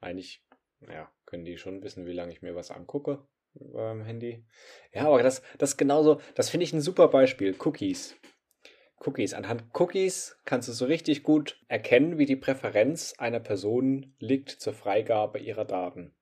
Eigentlich, 0.00 0.44
ja, 0.80 1.08
können 1.24 1.44
die 1.44 1.56
schon 1.56 1.84
wissen, 1.84 2.04
wie 2.04 2.12
lange 2.12 2.32
ich 2.32 2.42
mir 2.42 2.56
was 2.56 2.72
angucke 2.72 3.24
beim 3.54 4.02
Handy. 4.02 4.44
Ja, 4.92 5.06
aber 5.06 5.22
das, 5.22 5.40
das 5.58 5.76
genauso, 5.76 6.20
das 6.34 6.50
finde 6.50 6.64
ich 6.64 6.72
ein 6.72 6.80
super 6.80 7.06
Beispiel. 7.06 7.56
Cookies. 7.64 8.16
Cookies. 9.06 9.34
Anhand 9.34 9.64
Cookies 9.74 10.36
kannst 10.44 10.68
du 10.68 10.72
so 10.72 10.84
richtig 10.84 11.22
gut 11.22 11.60
erkennen, 11.68 12.18
wie 12.18 12.26
die 12.26 12.36
Präferenz 12.36 13.14
einer 13.18 13.40
Person 13.40 14.14
liegt 14.18 14.50
zur 14.50 14.72
Freigabe 14.72 15.38
ihrer 15.38 15.64
Daten. 15.64 16.12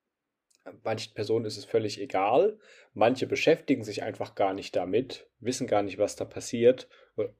Manchen 0.83 1.13
Personen 1.13 1.45
ist 1.45 1.57
es 1.57 1.65
völlig 1.65 2.01
egal. 2.01 2.57
Manche 2.93 3.27
beschäftigen 3.27 3.83
sich 3.83 4.01
einfach 4.03 4.33
gar 4.33 4.53
nicht 4.53 4.75
damit, 4.75 5.29
wissen 5.39 5.67
gar 5.67 5.83
nicht, 5.83 5.99
was 5.99 6.15
da 6.15 6.25
passiert. 6.25 6.87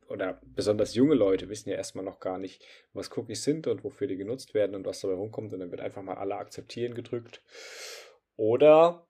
Oder 0.07 0.39
besonders 0.43 0.93
junge 0.93 1.15
Leute 1.15 1.49
wissen 1.49 1.69
ja 1.69 1.75
erstmal 1.75 2.05
noch 2.05 2.19
gar 2.19 2.37
nicht, 2.37 2.63
was 2.93 3.15
Cookies 3.17 3.43
sind 3.43 3.67
und 3.67 3.83
wofür 3.83 4.07
die 4.07 4.17
genutzt 4.17 4.53
werden 4.53 4.75
und 4.75 4.85
was 4.85 5.01
dabei 5.01 5.15
rumkommt. 5.15 5.53
Und 5.53 5.59
dann 5.59 5.71
wird 5.71 5.81
einfach 5.81 6.03
mal 6.03 6.17
alle 6.17 6.35
akzeptieren 6.35 6.93
gedrückt. 6.93 7.41
Oder 8.35 9.07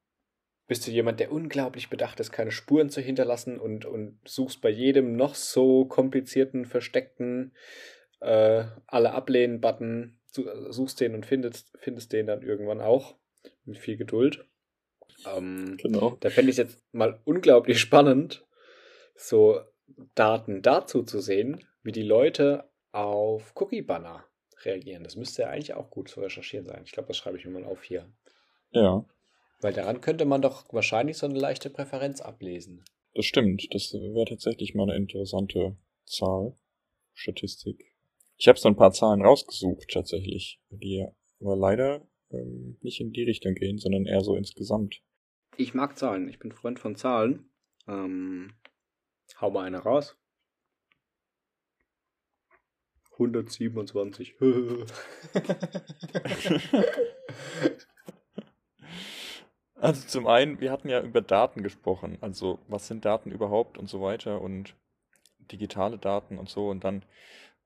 bist 0.68 0.88
du 0.88 0.92
jemand, 0.92 1.20
der 1.20 1.32
unglaublich 1.32 1.90
bedacht 1.90 2.20
ist, 2.20 2.32
keine 2.32 2.52
Spuren 2.52 2.90
zu 2.90 3.02
hinterlassen 3.02 3.60
und, 3.60 3.86
und 3.86 4.20
suchst 4.26 4.62
bei 4.62 4.70
jedem 4.70 5.16
noch 5.16 5.36
so 5.36 5.86
komplizierten, 5.86 6.66
versteckten 6.66 7.54
äh, 8.20 8.66
alle 8.88 9.12
ablehnen-Button, 9.12 10.20
suchst 10.70 11.00
den 11.00 11.14
und 11.14 11.26
findest, 11.26 11.72
findest 11.80 12.12
den 12.14 12.28
dann 12.28 12.42
irgendwann 12.42 12.82
auch 12.82 13.16
mit 13.64 13.78
viel 13.78 13.98
Geduld. 13.98 14.46
Ähm, 15.26 15.78
genau. 15.78 16.18
Da 16.20 16.30
fände 16.30 16.52
ich 16.52 16.58
jetzt 16.58 16.82
mal 16.92 17.22
unglaublich 17.26 17.80
spannend, 17.80 18.46
so 19.16 19.62
Daten 20.16 20.62
dazu 20.62 21.04
zu 21.04 21.20
sehen, 21.20 21.66
wie 21.84 21.92
die 21.92 22.04
Leute 22.04 22.70
auf 22.92 23.54
Cookie-Banner 23.56 24.26
reagieren. 24.64 25.04
Das 25.04 25.16
müsste 25.16 25.44
ja 25.44 25.50
eigentlich 25.50 25.74
auch 25.74 25.90
gut 25.90 26.10
zu 26.10 26.22
recherchieren 26.22 26.66
sein. 26.66 26.82
Ich 26.86 26.92
glaube, 26.92 27.08
das 27.08 27.18
schreibe 27.18 27.38
ich 27.38 27.46
mir 27.46 27.52
mal 27.52 27.66
auf 27.66 27.84
hier. 27.84 28.10
Ja. 28.72 29.06
Weil 29.66 29.74
daran 29.74 30.00
könnte 30.00 30.26
man 30.26 30.44
doch 30.44 30.72
wahrscheinlich 30.72 31.18
so 31.18 31.26
eine 31.26 31.40
leichte 31.40 31.72
Präferenz 31.72 32.22
ablesen. 32.22 32.86
Das 33.16 33.26
stimmt. 33.26 33.68
Das 33.74 33.92
wäre 33.96 34.26
tatsächlich 34.26 34.76
mal 34.76 34.84
eine 34.84 34.96
interessante 34.96 35.76
Zahl, 36.06 36.56
Statistik. 37.16 37.92
Ich 38.38 38.48
habe 38.48 38.60
so 38.60 38.70
ein 38.70 38.76
paar 38.76 38.92
Zahlen 38.92 39.24
rausgesucht 39.24 39.90
tatsächlich, 39.92 40.62
die 40.70 41.08
aber 41.42 41.56
leider 41.56 42.08
ähm, 42.30 42.78
nicht 42.82 43.02
in 43.02 43.12
die 43.12 43.24
Richtung 43.24 43.56
gehen, 43.56 43.80
sondern 43.80 44.06
eher 44.06 44.22
so 44.22 44.36
insgesamt. 44.36 45.02
Ich 45.58 45.74
mag 45.74 45.98
Zahlen. 45.98 46.30
Ich 46.30 46.38
bin 46.38 46.52
Freund 46.52 46.78
von 46.78 46.96
Zahlen. 46.96 47.50
Ähm, 47.88 48.54
hau 49.42 49.50
mal 49.50 49.66
eine 49.66 49.80
raus. 49.80 50.16
127. 53.14 54.36
Also 59.86 60.08
zum 60.08 60.26
einen, 60.26 60.60
wir 60.60 60.72
hatten 60.72 60.90
ja 60.90 61.00
über 61.00 61.22
Daten 61.22 61.62
gesprochen, 61.62 62.18
also 62.20 62.58
was 62.68 62.88
sind 62.88 63.06
Daten 63.06 63.30
überhaupt 63.30 63.78
und 63.78 63.88
so 63.88 64.02
weiter 64.02 64.42
und 64.42 64.74
digitale 65.52 66.00
Daten 66.00 66.40
und 66.40 66.50
so 66.50 66.72
und 66.72 66.84
dann 66.84 67.06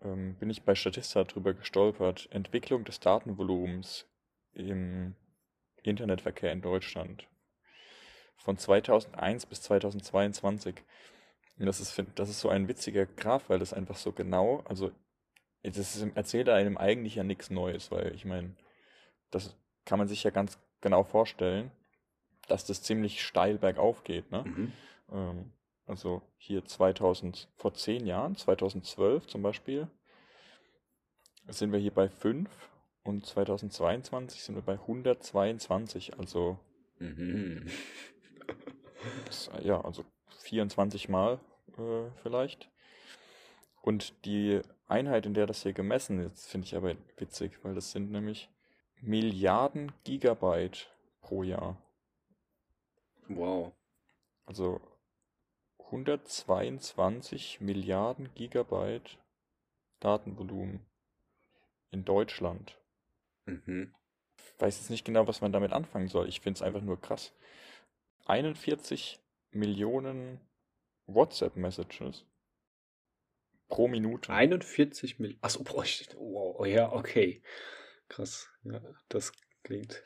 ähm, 0.02 0.36
bin 0.36 0.50
ich 0.50 0.64
bei 0.64 0.76
Statista 0.76 1.24
drüber 1.24 1.54
gestolpert. 1.54 2.28
Entwicklung 2.32 2.84
des 2.84 3.00
Datenvolumens 3.00 4.06
im 4.52 5.16
Internetverkehr 5.82 6.52
in 6.52 6.62
Deutschland 6.62 7.26
von 8.36 8.58
2001 8.58 9.46
bis 9.46 9.62
2022. 9.62 10.76
Und 11.58 11.68
das 11.68 11.80
ist, 11.80 12.04
das 12.16 12.30
ist 12.30 12.42
so 12.42 12.50
ein 12.50 12.68
witziger 12.68 13.06
Graph, 13.06 13.48
weil 13.48 13.60
das 13.60 13.72
einfach 13.72 13.96
so 13.96 14.12
genau, 14.12 14.62
also 14.66 14.92
das 15.64 16.06
erzählt 16.16 16.50
einem 16.50 16.78
eigentlich 16.78 17.16
ja 17.16 17.24
nichts 17.24 17.50
Neues, 17.50 17.92
weil 17.92 18.14
ich 18.14 18.26
meine, 18.26 18.58
das 19.32 19.56
kann 19.86 20.00
man 20.00 20.10
sich 20.10 20.24
ja 20.24 20.32
ganz 20.32 20.60
genau 20.82 21.06
vorstellen 21.06 21.72
dass 22.52 22.66
das 22.66 22.82
ziemlich 22.82 23.24
steil 23.24 23.58
bergauf 23.58 24.04
geht. 24.04 24.32
Ne? 24.32 24.44
Mhm. 24.44 24.72
Ähm, 25.12 25.52
also 25.86 26.22
hier 26.38 26.66
2000, 26.66 27.48
vor 27.56 27.74
zehn 27.74 28.06
Jahren, 28.06 28.36
2012 28.36 29.28
zum 29.28 29.42
Beispiel, 29.42 29.88
sind 31.48 31.72
wir 31.72 31.80
hier 31.80 31.94
bei 31.94 32.10
5 32.10 32.50
und 33.04 33.26
2022 33.26 34.44
sind 34.44 34.56
wir 34.56 34.62
bei 34.62 34.74
122, 34.74 36.20
also 36.20 36.60
mhm. 37.00 37.66
das, 39.26 39.50
ja, 39.64 39.82
also 39.82 40.06
24 40.42 41.10
Mal 41.10 41.40
äh, 41.78 42.10
vielleicht. 42.22 42.70
Und 43.82 44.26
die 44.26 44.62
Einheit, 44.88 45.26
in 45.26 45.34
der 45.34 45.48
das 45.48 45.64
hier 45.64 45.74
gemessen 45.74 46.20
ist, 46.20 46.48
finde 46.48 46.66
ich 46.66 46.76
aber 46.76 46.96
witzig, 47.18 47.58
weil 47.64 47.74
das 47.74 47.92
sind 47.92 48.12
nämlich 48.12 48.50
Milliarden 49.02 49.92
Gigabyte 50.04 50.90
pro 51.22 51.44
Jahr. 51.44 51.78
Wow. 53.30 53.74
Also 54.46 54.82
122 55.86 57.62
Milliarden 57.62 58.34
Gigabyte 58.36 59.18
Datenvolumen 60.00 60.86
in 61.92 62.06
Deutschland. 62.06 62.78
Mhm. 63.46 63.94
Ich 64.38 64.62
weiß 64.62 64.78
jetzt 64.80 64.90
nicht 64.90 65.06
genau, 65.06 65.28
was 65.28 65.42
man 65.42 65.52
damit 65.52 65.72
anfangen 65.72 66.08
soll. 66.08 66.28
Ich 66.28 66.42
finde 66.42 66.58
es 66.58 66.62
einfach 66.62 66.82
nur 66.82 67.00
krass. 67.00 67.34
41 68.26 69.20
Millionen 69.52 70.40
WhatsApp-Messages 71.08 72.26
pro 73.68 73.88
Minute. 73.88 74.32
41 74.32 75.20
Millionen. 75.20 75.44
Achso, 75.44 75.64
wow, 75.66 76.56
oh 76.60 76.66
ja, 76.66 76.92
okay. 76.92 77.42
Krass. 78.08 78.50
Ja, 78.64 78.82
das 79.08 79.32
klingt 79.64 80.04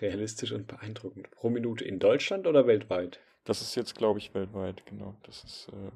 realistisch 0.00 0.52
und 0.52 0.66
beeindruckend. 0.66 1.30
Pro 1.30 1.50
Minute 1.50 1.84
in 1.84 1.98
Deutschland 1.98 2.46
oder 2.46 2.66
weltweit? 2.66 3.20
Das 3.44 3.62
ist 3.62 3.74
jetzt, 3.74 3.94
glaube 3.94 4.18
ich, 4.18 4.34
weltweit, 4.34 4.84
genau. 4.86 5.16
Das 5.22 5.44
ist 5.44 5.68
äh, 5.68 5.90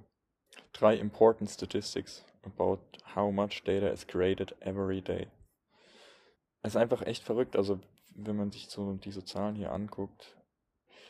drei 0.72 0.96
important 0.96 1.50
statistics 1.50 2.24
about 2.42 2.80
how 3.14 3.32
much 3.32 3.62
data 3.64 3.88
is 3.88 4.06
created 4.06 4.54
every 4.60 5.02
day. 5.02 5.26
Es 6.62 6.72
ist 6.72 6.76
einfach 6.76 7.02
echt 7.02 7.24
verrückt. 7.24 7.56
Also, 7.56 7.80
wenn 8.14 8.36
man 8.36 8.50
sich 8.50 8.68
so 8.68 8.94
diese 8.94 9.24
Zahlen 9.24 9.56
hier 9.56 9.72
anguckt, 9.72 10.36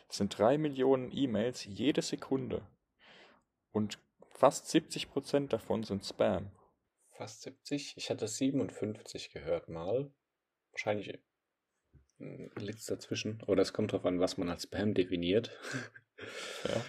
es 0.09 0.17
sind 0.17 0.37
drei 0.37 0.59
Millionen 0.59 1.17
E-Mails 1.17 1.65
jede 1.65 2.03
Sekunde. 2.03 2.67
Und 3.71 3.99
fast 4.31 4.69
70 4.69 5.11
Prozent 5.11 5.53
davon 5.53 5.85
sind 5.85 6.05
Spam. 6.05 6.51
Fast 7.13 7.43
70? 7.43 7.97
Ich 7.97 8.11
hatte 8.11 8.27
57 8.27 9.31
gehört 9.31 9.69
mal. 9.69 10.13
Wahrscheinlich 10.73 11.21
liegt 12.21 12.79
es 12.79 12.87
dazwischen. 12.87 13.43
Oder 13.47 13.63
es 13.63 13.73
kommt 13.73 13.93
darauf 13.93 14.07
an, 14.07 14.21
was 14.21 14.37
man 14.37 14.49
als 14.49 14.63
Spam 14.65 14.95
definiert. 14.95 15.51
Ja. 16.65 16.85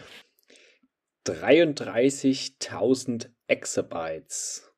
33.000 1.25 3.29
Exabytes. 3.47 4.71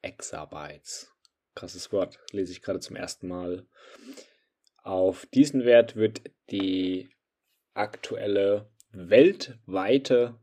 Exabytes. 0.00 1.12
Krasses 1.54 1.92
Wort, 1.92 2.18
lese 2.32 2.52
ich 2.52 2.62
gerade 2.62 2.80
zum 2.80 2.96
ersten 2.96 3.28
Mal. 3.28 3.66
Auf 4.82 5.26
diesen 5.26 5.64
Wert 5.64 5.94
wird 5.96 6.22
die 6.50 7.10
aktuelle 7.74 8.70
weltweite 8.90 10.40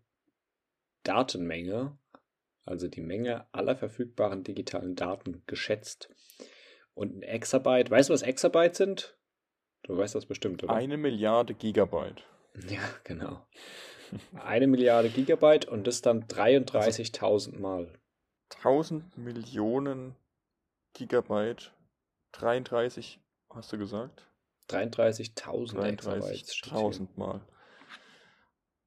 Datenmenge, 1.04 1.98
also 2.64 2.88
die 2.88 3.02
Menge 3.02 3.48
aller 3.52 3.76
verfügbaren 3.76 4.44
digitalen 4.44 4.96
Daten 4.96 5.44
geschätzt. 5.48 6.10
Und 7.00 7.16
ein 7.16 7.24
Exabyte, 7.24 7.90
weißt 7.90 8.10
du, 8.10 8.14
was 8.14 8.24
Exabyte 8.24 8.76
sind? 8.76 9.18
Du 9.84 9.98
weißt 9.98 10.16
das 10.16 10.26
bestimmt, 10.26 10.66
oder? 10.66 10.74
Eine 10.74 10.98
Milliarde 10.98 11.54
Gigabyte. 11.54 12.26
Ja, 12.68 12.82
genau. 13.06 13.48
Eine 14.34 14.68
Milliarde 14.68 15.08
Gigabyte 15.08 15.66
und 15.66 15.88
das 15.88 16.02
dann 16.02 16.26
33.000 16.26 17.58
Mal. 17.58 17.98
1000 18.58 19.18
Millionen 19.18 20.18
Gigabyte. 20.94 21.72
33, 22.34 23.22
hast 23.50 23.72
du 23.72 23.78
gesagt? 23.78 24.28
33.000 24.70 25.82
Exabytes. 25.86 26.54
steht 26.54 26.74
hier. 26.74 26.82
33.000 26.82 27.08
Mal. 27.16 27.48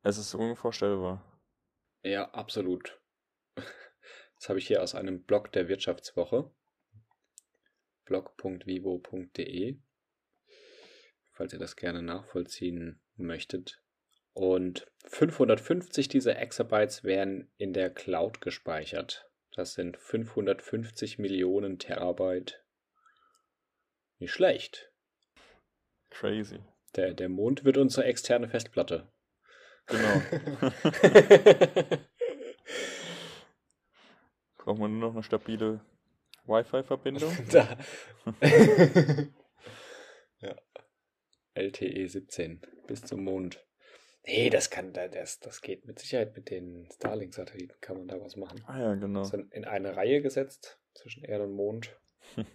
Es 0.03 0.19
ist 0.19 0.35
unvorstellbar. 0.35 1.25
Ja, 2.03 2.31
absolut. 2.33 3.01
Das 4.39 4.49
habe 4.49 4.59
ich 4.59 4.67
hier 4.67 4.83
aus 4.83 4.97
einem 4.97 5.23
Blog 5.23 5.53
der 5.53 5.69
Wirtschaftswoche. 5.69 6.51
blog.vivo.de. 8.13 9.79
Falls 11.33 11.53
ihr 11.55 11.59
das 11.59 11.77
gerne 11.77 12.03
nachvollziehen 12.03 13.01
möchtet. 13.17 13.83
Und 14.35 14.87
550 15.07 16.09
dieser 16.09 16.39
Exabytes 16.39 17.05
werden 17.05 17.51
in 17.57 17.73
der 17.73 17.89
Cloud 17.89 18.43
gespeichert. 18.43 19.31
Das 19.55 19.73
sind 19.73 19.97
550 19.97 21.19
Millionen 21.19 21.79
Terabyte. 21.79 22.63
Nicht 24.19 24.33
schlecht. 24.33 24.93
Crazy. 26.11 26.61
Der, 26.95 27.15
der 27.15 27.31
Mond 27.31 27.65
wird 27.65 27.79
unsere 27.79 28.05
externe 28.05 28.49
Festplatte. 28.49 29.11
Genau. 29.87 30.21
Braucht 34.59 34.79
man 34.79 34.99
nur 34.99 35.09
noch 35.09 35.15
eine 35.15 35.23
stabile 35.23 35.81
Wi-Fi-Verbindung? 36.45 37.37
da. 37.51 37.77
ja. 40.41 40.57
LTE 41.55 42.09
17 42.09 42.63
bis 42.87 43.03
zum 43.03 43.25
Mond. 43.25 43.65
Nee, 44.25 44.51
das 44.51 44.71
kann, 44.71 44.93
da- 44.93 45.09
das, 45.09 45.41
das 45.41 45.61
geht 45.61 45.85
mit 45.85 45.99
Sicherheit 45.99 46.35
mit 46.37 46.49
den 46.51 46.89
Starlink-Satelliten, 46.93 47.75
kann 47.81 47.99
man 47.99 48.09
da 48.09 48.21
was 48.21 48.37
machen. 48.37 48.63
Ah 48.67 48.79
ja, 48.79 48.95
genau. 48.95 49.25
So 49.25 49.37
in 49.37 49.65
eine 49.65 49.97
Reihe 49.97 50.23
gesetzt 50.23 50.79
zwischen 50.95 51.25
Erde 51.25 51.45
und 51.45 51.53
Mond. 51.55 51.99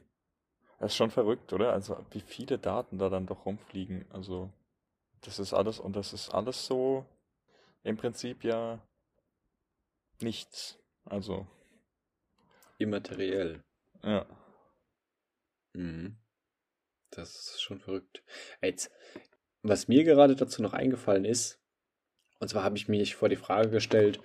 Das 0.79 0.91
ist 0.91 0.97
schon 0.97 1.09
verrückt, 1.09 1.51
oder? 1.53 1.73
Also, 1.73 2.05
wie 2.11 2.19
viele 2.19 2.59
Daten 2.59 2.99
da 2.99 3.09
dann 3.09 3.25
doch 3.25 3.47
rumfliegen. 3.47 4.05
Also, 4.11 4.51
das 5.21 5.39
ist 5.39 5.51
alles, 5.51 5.79
und 5.79 5.95
das 5.95 6.13
ist 6.13 6.29
alles 6.29 6.67
so 6.67 7.03
im 7.81 7.97
Prinzip 7.97 8.43
ja 8.43 8.79
nichts. 10.21 10.77
Also, 11.03 11.47
Immateriell. 12.77 13.63
Ja. 14.03 14.25
Mhm. 15.73 16.17
Das 17.11 17.29
ist 17.35 17.61
schon 17.61 17.79
verrückt. 17.79 18.23
Jetzt, 18.61 18.91
was 19.61 19.87
mir 19.87 20.03
gerade 20.03 20.35
dazu 20.35 20.61
noch 20.61 20.73
eingefallen 20.73 21.25
ist, 21.25 21.61
und 22.39 22.49
zwar 22.49 22.63
habe 22.63 22.77
ich 22.77 22.87
mich 22.87 23.15
vor 23.15 23.29
die 23.29 23.35
Frage 23.35 23.69
gestellt, 23.69 24.19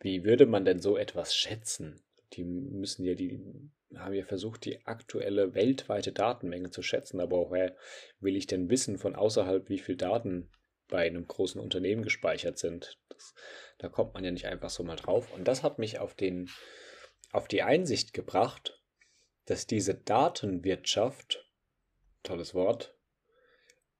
wie 0.00 0.24
würde 0.24 0.46
man 0.46 0.64
denn 0.64 0.80
so 0.80 0.96
etwas 0.96 1.34
schätzen? 1.34 2.02
Die 2.32 2.44
müssen 2.44 3.04
ja 3.04 3.14
die, 3.14 3.70
haben 3.94 4.14
ja 4.14 4.24
versucht, 4.24 4.64
die 4.64 4.84
aktuelle 4.86 5.54
weltweite 5.54 6.12
Datenmenge 6.12 6.70
zu 6.70 6.82
schätzen, 6.82 7.20
aber 7.20 7.36
woher 7.36 7.76
will 8.20 8.36
ich 8.36 8.46
denn 8.46 8.70
wissen 8.70 8.98
von 8.98 9.14
außerhalb, 9.14 9.68
wie 9.68 9.78
viel 9.78 9.96
Daten 9.96 10.50
bei 10.88 11.06
einem 11.06 11.26
großen 11.26 11.60
Unternehmen 11.60 12.02
gespeichert 12.02 12.58
sind? 12.58 12.98
Das, 13.10 13.34
da 13.78 13.88
kommt 13.88 14.14
man 14.14 14.24
ja 14.24 14.30
nicht 14.30 14.46
einfach 14.46 14.70
so 14.70 14.82
mal 14.82 14.96
drauf. 14.96 15.32
Und 15.32 15.46
das 15.46 15.62
hat 15.62 15.78
mich 15.78 15.98
auf 15.98 16.14
den, 16.14 16.48
auf 17.32 17.48
die 17.48 17.62
Einsicht 17.62 18.14
gebracht, 18.14 18.81
dass 19.46 19.66
diese 19.66 19.94
Datenwirtschaft, 19.94 21.48
tolles 22.22 22.54
Wort, 22.54 22.96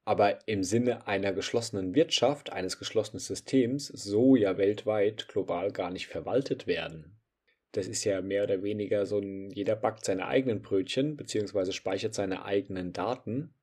aber 0.04 0.46
im 0.48 0.64
Sinne 0.64 1.06
einer 1.06 1.32
geschlossenen 1.32 1.94
Wirtschaft, 1.94 2.50
eines 2.50 2.78
geschlossenen 2.78 3.20
Systems, 3.20 3.86
so 3.86 4.36
ja 4.36 4.58
weltweit 4.58 5.28
global 5.28 5.70
gar 5.72 5.90
nicht 5.90 6.08
verwaltet 6.08 6.66
werden. 6.66 7.20
Das 7.70 7.86
ist 7.86 8.04
ja 8.04 8.20
mehr 8.20 8.44
oder 8.44 8.62
weniger 8.62 9.06
so 9.06 9.18
ein, 9.18 9.50
jeder 9.50 9.76
backt 9.76 10.04
seine 10.04 10.26
eigenen 10.26 10.60
Brötchen, 10.60 11.16
beziehungsweise 11.16 11.72
speichert 11.72 12.14
seine 12.14 12.44
eigenen 12.44 12.92
Daten. 12.92 13.54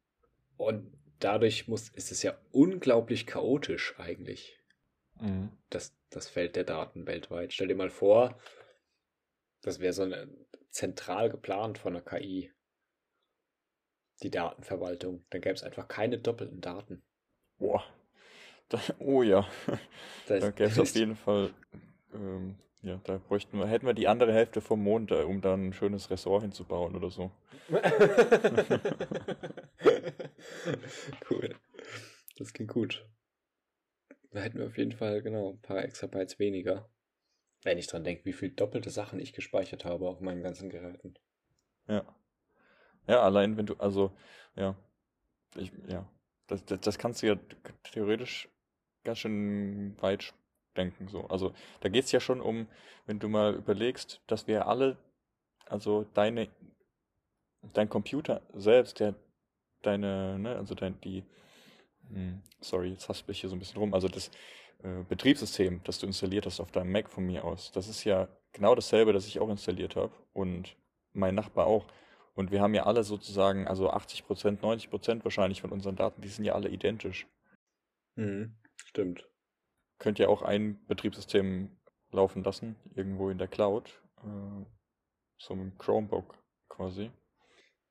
Und 0.57 0.91
dadurch 1.19 1.67
muss, 1.67 1.89
ist 1.89 2.11
es 2.11 2.23
ja 2.23 2.39
unglaublich 2.51 3.27
chaotisch 3.27 3.93
eigentlich 3.99 4.59
Mhm. 5.21 5.51
das, 5.69 5.95
das 6.09 6.27
Feld 6.27 6.55
der 6.55 6.63
Daten 6.63 7.05
weltweit. 7.07 7.53
Stell 7.53 7.67
dir 7.67 7.75
mal 7.75 7.89
vor, 7.89 8.39
das 9.61 9.79
wäre 9.79 9.93
so 9.93 10.03
eine, 10.03 10.29
zentral 10.69 11.29
geplant 11.29 11.77
von 11.77 11.93
der 11.93 12.01
KI, 12.01 12.51
die 14.21 14.31
Datenverwaltung. 14.31 15.25
Dann 15.29 15.41
gäbe 15.41 15.55
es 15.55 15.63
einfach 15.63 15.87
keine 15.87 16.17
doppelten 16.17 16.61
Daten. 16.61 17.03
Boah. 17.57 17.83
Da, 18.69 18.79
oh 18.99 19.23
ja. 19.23 19.47
Das 20.27 20.41
Da 20.41 20.51
gäbe 20.51 20.69
es 20.69 20.79
auf 20.79 20.93
jeden 20.93 21.15
Fall, 21.15 21.53
ähm, 22.13 22.55
ja, 22.81 23.01
da 23.03 23.17
bräuchten 23.17 23.57
wir, 23.57 23.67
hätten 23.67 23.87
wir 23.87 23.93
die 23.93 24.07
andere 24.07 24.33
Hälfte 24.33 24.61
vom 24.61 24.83
Mond, 24.83 25.11
äh, 25.11 25.23
um 25.23 25.41
dann 25.41 25.69
ein 25.69 25.73
schönes 25.73 26.09
Ressort 26.09 26.43
hinzubauen 26.43 26.95
oder 26.95 27.09
so. 27.09 27.31
cool. 31.29 31.55
Das 32.37 32.53
klingt 32.53 32.71
gut. 32.71 33.05
Da 34.31 34.41
hätten 34.41 34.59
wir 34.59 34.67
auf 34.67 34.77
jeden 34.77 34.91
Fall, 34.91 35.21
genau, 35.21 35.53
ein 35.53 35.61
paar 35.61 35.83
Exabytes 35.83 36.37
weniger. 36.39 36.87
Wenn 37.63 37.77
ich 37.77 37.87
dran 37.87 38.03
denke, 38.03 38.25
wie 38.25 38.33
viel 38.33 38.49
doppelte 38.49 38.89
Sachen 38.89 39.19
ich 39.19 39.33
gespeichert 39.33 39.85
habe 39.85 40.07
auf 40.07 40.21
meinen 40.21 40.41
ganzen 40.41 40.69
Geräten. 40.69 41.15
Ja. 41.87 42.05
Ja, 43.07 43.21
allein 43.21 43.57
wenn 43.57 43.65
du, 43.65 43.75
also, 43.75 44.11
ja, 44.55 44.75
ich, 45.55 45.71
ja, 45.87 46.07
das, 46.47 46.63
das, 46.65 46.79
das 46.79 46.97
kannst 46.97 47.21
du 47.21 47.27
ja 47.27 47.35
theoretisch 47.91 48.47
ganz 49.03 49.19
schön 49.19 49.99
weit 50.01 50.33
denken, 50.77 51.07
so. 51.07 51.25
Also, 51.25 51.53
da 51.81 51.89
geht 51.89 52.05
es 52.05 52.11
ja 52.11 52.19
schon 52.19 52.39
um, 52.39 52.67
wenn 53.07 53.19
du 53.19 53.27
mal 53.27 53.55
überlegst, 53.55 54.21
dass 54.27 54.47
wir 54.47 54.67
alle, 54.67 54.97
also 55.65 56.05
deine, 56.13 56.49
dein 57.73 57.89
Computer 57.89 58.41
selbst, 58.53 58.99
der, 58.99 59.15
deine, 59.81 60.37
ne, 60.37 60.55
also 60.55 60.75
dein, 60.75 60.99
die, 61.01 61.23
hm, 62.09 62.41
sorry, 62.61 62.91
jetzt 62.91 63.09
hast 63.09 63.23
du 63.23 63.31
mich 63.31 63.41
hier 63.41 63.49
so 63.49 63.55
ein 63.55 63.59
bisschen 63.59 63.79
rum, 63.79 63.93
also 63.93 64.07
das 64.07 64.29
äh, 64.83 65.03
Betriebssystem, 65.07 65.81
das 65.83 65.99
du 65.99 66.07
installiert 66.07 66.45
hast 66.45 66.59
auf 66.59 66.71
deinem 66.71 66.91
Mac 66.91 67.09
von 67.09 67.25
mir 67.25 67.43
aus, 67.43 67.71
das 67.71 67.87
ist 67.87 68.03
ja 68.03 68.27
genau 68.53 68.75
dasselbe, 68.75 69.13
das 69.13 69.27
ich 69.27 69.39
auch 69.39 69.49
installiert 69.49 69.95
habe 69.95 70.13
und 70.33 70.75
mein 71.13 71.35
Nachbar 71.35 71.67
auch. 71.67 71.85
Und 72.33 72.51
wir 72.51 72.61
haben 72.61 72.73
ja 72.73 72.85
alle 72.85 73.03
sozusagen, 73.03 73.67
also 73.67 73.91
80%, 73.91 74.59
90% 74.59 75.23
wahrscheinlich 75.25 75.61
von 75.61 75.71
unseren 75.71 75.95
Daten, 75.95 76.21
die 76.21 76.29
sind 76.29 76.45
ja 76.45 76.53
alle 76.53 76.69
identisch. 76.69 77.27
Mhm. 78.15 78.55
Stimmt. 78.77 79.27
Könnt 79.97 80.19
ihr 80.19 80.29
auch 80.29 80.41
ein 80.41 80.85
Betriebssystem 80.87 81.69
laufen 82.11 82.43
lassen, 82.43 82.75
irgendwo 82.95 83.29
in 83.29 83.37
der 83.37 83.47
Cloud, 83.47 84.01
äh, 84.23 84.65
so 85.37 85.55
mit 85.55 85.77
Chromebook 85.77 86.37
quasi. 86.69 87.11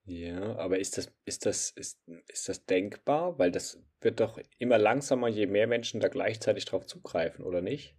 Ja, 0.08 0.56
aber 0.56 0.78
ist 0.78 0.96
das, 0.96 1.12
ist 1.26 1.44
das, 1.44 1.70
ist, 1.70 2.00
ist 2.28 2.48
das 2.48 2.64
denkbar? 2.64 3.38
Weil 3.38 3.50
das 3.50 3.78
wird 4.00 4.20
doch 4.20 4.40
immer 4.58 4.78
langsamer, 4.78 5.28
je 5.28 5.46
mehr 5.46 5.66
Menschen 5.66 6.00
da 6.00 6.08
gleichzeitig 6.08 6.64
drauf 6.64 6.86
zugreifen, 6.86 7.44
oder 7.44 7.60
nicht? 7.60 7.94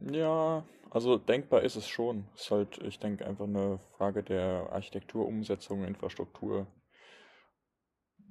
Ja, 0.00 0.66
also 0.90 1.16
denkbar 1.16 1.62
ist 1.62 1.76
es 1.76 1.88
schon. 1.88 2.26
Ist 2.34 2.50
halt, 2.50 2.78
ich 2.82 2.98
denke, 2.98 3.24
einfach 3.24 3.44
eine 3.44 3.78
Frage 3.96 4.24
der 4.24 4.68
Architektur, 4.72 5.26
Umsetzung, 5.26 5.84
Infrastruktur. 5.84 6.66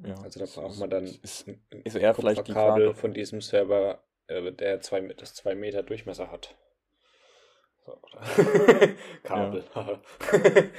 Ja, 0.06 0.16
Also 0.22 0.40
da 0.42 0.46
braucht 0.46 0.80
man 0.80 0.90
dann 0.90 1.06
ist, 1.06 1.48
ist 1.84 1.96
eher 1.96 2.14
vielleicht 2.14 2.48
die 2.48 2.52
Frage, 2.52 2.94
von 2.94 3.14
diesem 3.14 3.40
Server, 3.40 4.04
äh, 4.28 4.52
der 4.52 4.82
zwei, 4.82 5.02
das 5.14 5.34
zwei 5.34 5.56
Meter 5.56 5.84
Durchmesser 5.84 6.30
hat. 6.30 6.58
So? 7.86 8.02
Kabel. 9.24 9.64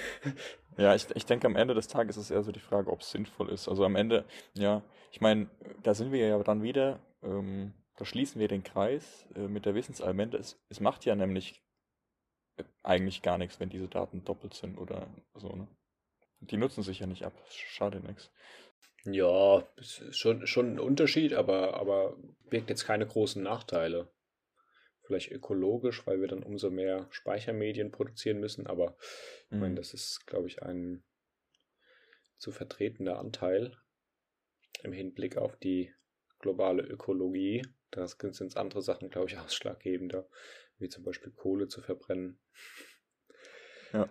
Ja, 0.80 0.94
ich, 0.94 1.06
ich 1.14 1.26
denke, 1.26 1.46
am 1.46 1.56
Ende 1.56 1.74
des 1.74 1.88
Tages 1.88 2.16
ist 2.16 2.24
es 2.24 2.30
eher 2.30 2.42
so 2.42 2.52
die 2.52 2.58
Frage, 2.58 2.90
ob 2.90 3.02
es 3.02 3.10
sinnvoll 3.10 3.50
ist. 3.50 3.68
Also 3.68 3.84
am 3.84 3.96
Ende, 3.96 4.24
ja, 4.54 4.82
ich 5.12 5.20
meine, 5.20 5.50
da 5.82 5.92
sind 5.92 6.10
wir 6.10 6.26
ja 6.26 6.42
dann 6.42 6.62
wieder, 6.62 7.00
ähm, 7.22 7.74
da 7.96 8.06
schließen 8.06 8.40
wir 8.40 8.48
den 8.48 8.64
Kreis 8.64 9.26
äh, 9.36 9.40
mit 9.40 9.66
der 9.66 9.74
Wissensallmende. 9.74 10.38
Es, 10.38 10.58
es 10.70 10.80
macht 10.80 11.04
ja 11.04 11.14
nämlich 11.14 11.62
äh, 12.56 12.64
eigentlich 12.82 13.20
gar 13.20 13.36
nichts, 13.36 13.60
wenn 13.60 13.68
diese 13.68 13.88
Daten 13.88 14.24
doppelt 14.24 14.54
sind 14.54 14.78
oder 14.78 15.06
so, 15.34 15.54
ne? 15.54 15.68
Die 16.42 16.56
nutzen 16.56 16.82
sich 16.82 17.00
ja 17.00 17.06
nicht 17.06 17.26
ab. 17.26 17.34
Schade 17.50 18.00
nichts. 18.00 18.30
Ja, 19.04 19.62
schon, 19.82 20.46
schon 20.46 20.72
ein 20.72 20.80
Unterschied, 20.80 21.34
aber, 21.34 21.74
aber 21.74 22.16
birgt 22.48 22.70
jetzt 22.70 22.86
keine 22.86 23.06
großen 23.06 23.42
Nachteile. 23.42 24.08
Vielleicht 25.10 25.32
ökologisch, 25.32 26.06
weil 26.06 26.20
wir 26.20 26.28
dann 26.28 26.44
umso 26.44 26.70
mehr 26.70 27.08
Speichermedien 27.10 27.90
produzieren 27.90 28.38
müssen, 28.38 28.68
aber 28.68 28.96
ich 29.50 29.58
meine, 29.58 29.72
Mhm. 29.72 29.76
das 29.76 29.92
ist, 29.92 30.24
glaube 30.24 30.46
ich, 30.46 30.62
ein 30.62 31.02
zu 32.38 32.52
vertretender 32.52 33.18
Anteil 33.18 33.76
im 34.84 34.92
Hinblick 34.92 35.36
auf 35.36 35.56
die 35.56 35.92
globale 36.38 36.84
Ökologie. 36.84 37.66
Da 37.90 38.06
sind 38.06 38.56
andere 38.56 38.82
Sachen, 38.82 39.10
glaube 39.10 39.28
ich, 39.28 39.36
ausschlaggebender, 39.38 40.28
wie 40.78 40.88
zum 40.88 41.02
Beispiel 41.02 41.32
Kohle 41.32 41.66
zu 41.66 41.82
verbrennen. 41.82 42.38
Ja. 43.92 44.08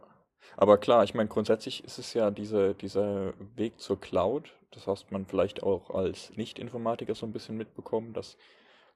Aber 0.57 0.77
klar, 0.79 1.05
ich 1.05 1.13
meine, 1.13 1.29
grundsätzlich 1.29 1.81
ist 1.85 1.97
es 1.97 2.13
ja 2.13 2.29
diese, 2.29 2.75
dieser 2.75 3.33
Weg 3.55 3.79
zur 3.79 4.01
Cloud, 4.01 4.53
das 4.71 4.85
hast 4.85 5.13
man 5.13 5.25
vielleicht 5.25 5.63
auch 5.63 5.91
als 5.91 6.35
Nicht-Informatiker 6.35 7.15
so 7.15 7.25
ein 7.25 7.31
bisschen 7.31 7.55
mitbekommen, 7.55 8.13
dass 8.13 8.35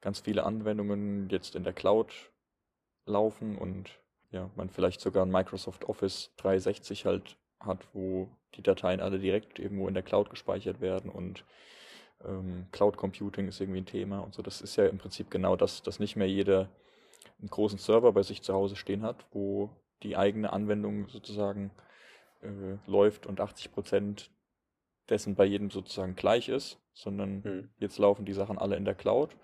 ganz 0.03 0.19
viele 0.19 0.43
Anwendungen 0.43 1.29
jetzt 1.29 1.55
in 1.55 1.63
der 1.63 1.71
Cloud 1.71 2.13
laufen 3.05 3.57
und 3.57 3.89
ja, 4.31 4.49
man 4.55 4.69
vielleicht 4.69 4.99
sogar 4.99 5.25
ein 5.25 5.31
Microsoft 5.31 5.85
Office 5.85 6.31
360 6.37 7.05
halt 7.05 7.37
hat, 7.61 7.87
wo 7.93 8.27
die 8.55 8.61
Dateien 8.61 8.99
alle 8.99 9.17
direkt 9.17 9.59
irgendwo 9.59 9.87
in 9.87 9.93
der 9.93 10.03
Cloud 10.03 10.29
gespeichert 10.29 10.81
werden 10.81 11.09
und 11.09 11.45
ähm, 12.25 12.67
Cloud 12.73 12.97
Computing 12.97 13.47
ist 13.47 13.61
irgendwie 13.61 13.79
ein 13.79 13.85
Thema 13.85 14.19
und 14.19 14.33
so. 14.33 14.41
Das 14.41 14.59
ist 14.59 14.75
ja 14.75 14.87
im 14.87 14.97
Prinzip 14.97 15.31
genau 15.31 15.55
das, 15.55 15.81
dass 15.83 15.99
nicht 15.99 16.17
mehr 16.17 16.27
jeder 16.27 16.67
einen 17.39 17.49
großen 17.49 17.79
Server 17.79 18.11
bei 18.11 18.23
sich 18.23 18.41
zu 18.41 18.53
Hause 18.53 18.75
stehen 18.75 19.03
hat, 19.03 19.25
wo 19.31 19.69
die 20.03 20.17
eigene 20.17 20.51
Anwendung 20.51 21.07
sozusagen 21.07 21.71
äh, 22.41 22.75
läuft 22.87 23.25
und 23.25 23.39
80 23.39 23.71
Prozent 23.71 24.31
dessen 25.07 25.35
bei 25.35 25.45
jedem 25.45 25.71
sozusagen 25.71 26.17
gleich 26.17 26.49
ist, 26.49 26.77
sondern 26.93 27.43
hm. 27.43 27.69
jetzt 27.79 27.99
laufen 27.99 28.25
die 28.25 28.33
Sachen 28.33 28.57
alle 28.57 28.75
in 28.75 28.83
der 28.83 28.95
Cloud 28.95 29.37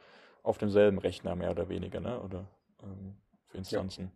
auf 0.43 0.58
demselben 0.58 0.97
Rechner 0.97 1.36
mehr 1.36 1.52
oder 1.52 1.69
weniger, 1.69 1.99
ne? 1.99 2.21
Oder 2.21 2.47
ähm, 2.84 3.17
für 3.47 3.58
Instanzen. 3.58 4.12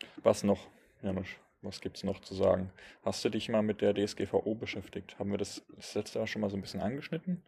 Ja. 0.00 0.08
Was 0.22 0.42
noch, 0.42 0.68
Janusz? 1.02 1.28
Was 1.62 1.80
gibt 1.80 1.98
es 1.98 2.04
noch 2.04 2.20
zu 2.20 2.34
sagen? 2.34 2.72
Hast 3.02 3.22
du 3.24 3.28
dich 3.28 3.50
mal 3.50 3.62
mit 3.62 3.82
der 3.82 3.94
DSGVO 3.94 4.54
beschäftigt? 4.54 5.18
Haben 5.18 5.30
wir 5.30 5.38
das, 5.38 5.62
das 5.76 5.94
letzte 5.94 6.18
Jahr 6.18 6.26
schon 6.26 6.40
mal 6.40 6.48
so 6.48 6.56
ein 6.56 6.62
bisschen 6.62 6.80
angeschnitten? 6.80 7.42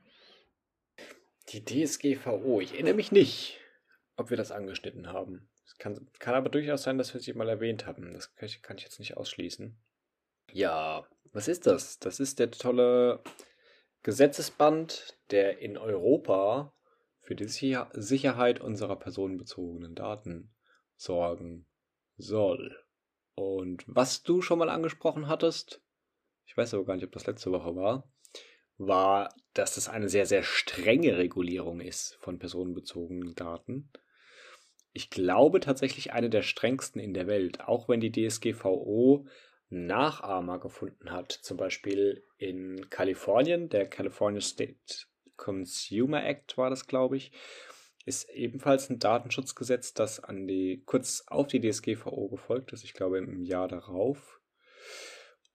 Die 1.49 1.65
DSGVO, 1.65 2.61
ich 2.61 2.75
erinnere 2.75 2.95
mich 2.95 3.11
nicht, 3.11 3.59
ob 4.17 4.29
wir 4.29 4.37
das 4.37 4.53
angeschnitten 4.53 5.09
haben. 5.09 5.49
Es 5.65 5.79
kann, 5.79 6.11
kann 6.19 6.35
aber 6.35 6.51
durchaus 6.51 6.83
sein, 6.83 6.99
dass 6.99 7.15
wir 7.15 7.21
sie 7.21 7.33
mal 7.33 7.49
erwähnt 7.49 7.87
haben. 7.87 8.13
Das 8.13 8.35
kann 8.35 8.47
ich, 8.47 8.61
kann 8.63 8.77
ich 8.77 8.85
jetzt 8.85 8.99
nicht 8.99 9.17
ausschließen. 9.17 9.79
Ja, 10.51 11.07
was 11.33 11.49
ist 11.49 11.67
das? 11.67 11.99
Das 11.99 12.21
ist 12.21 12.39
der 12.39 12.51
tolle 12.51 13.23
Gesetzesband, 14.03 15.19
der 15.31 15.59
in 15.59 15.79
Europa 15.79 16.75
für 17.33 17.37
die 17.37 17.49
Sicherheit 17.95 18.61
unserer 18.61 18.97
personenbezogenen 18.97 19.95
Daten 19.95 20.53
sorgen 20.97 21.67
soll. 22.19 22.77
Und 23.35 23.85
was 23.87 24.23
du 24.23 24.43
schon 24.43 24.59
mal 24.59 24.69
angesprochen 24.69 25.29
hattest, 25.29 25.81
ich 26.45 26.55
weiß 26.57 26.75
aber 26.75 26.85
gar 26.85 26.95
nicht, 26.97 27.07
ob 27.07 27.13
das 27.13 27.27
letzte 27.27 27.51
Woche 27.51 27.75
war, 27.75 28.13
war, 28.77 29.35
dass 29.55 29.79
es 29.79 29.89
eine 29.89 30.11
sehr, 30.11 30.27
sehr 30.27 30.43
strenge 30.43 31.17
Regulierung 31.17 31.81
ist 31.81 32.19
von 32.21 32.39
personenbezogenen 32.39 33.35
Daten. 33.35 33.91
Ich 34.93 35.09
glaube 35.09 35.61
tatsächlich 35.61 36.13
eine 36.13 36.29
der 36.29 36.43
strengsten 36.43 37.01
in 37.01 37.15
der 37.15 37.27
Welt, 37.27 37.63
auch 37.63 37.89
wenn 37.89 38.01
die 38.01 38.13
DSGVO 38.13 39.27
Nachahmer 39.71 40.59
gefunden 40.59 41.11
hat. 41.11 41.33
Zum 41.33 41.57
Beispiel 41.57 42.27
in 42.37 42.91
Kalifornien, 42.91 43.71
der 43.71 43.89
California 43.89 44.43
State 44.43 45.07
Consumer 45.37 46.25
Act 46.25 46.57
war 46.59 46.71
das, 46.71 46.87
glaube 46.87 47.17
ich, 47.17 47.33
ist 48.05 48.29
ebenfalls 48.31 48.91
ein 48.91 48.99
Datenschutzgesetz, 48.99 49.95
das 49.95 50.21
an 50.21 50.47
die, 50.47 50.83
kurz 50.85 51.25
auf 51.27 51.47
die 51.47 51.61
DSGVO 51.61 52.29
gefolgt 52.29 52.73
ist, 52.73 52.85
ich 52.85 52.95
glaube 52.95 53.19
im 53.19 53.43
Jahr 53.43 53.69
darauf. 53.69 54.41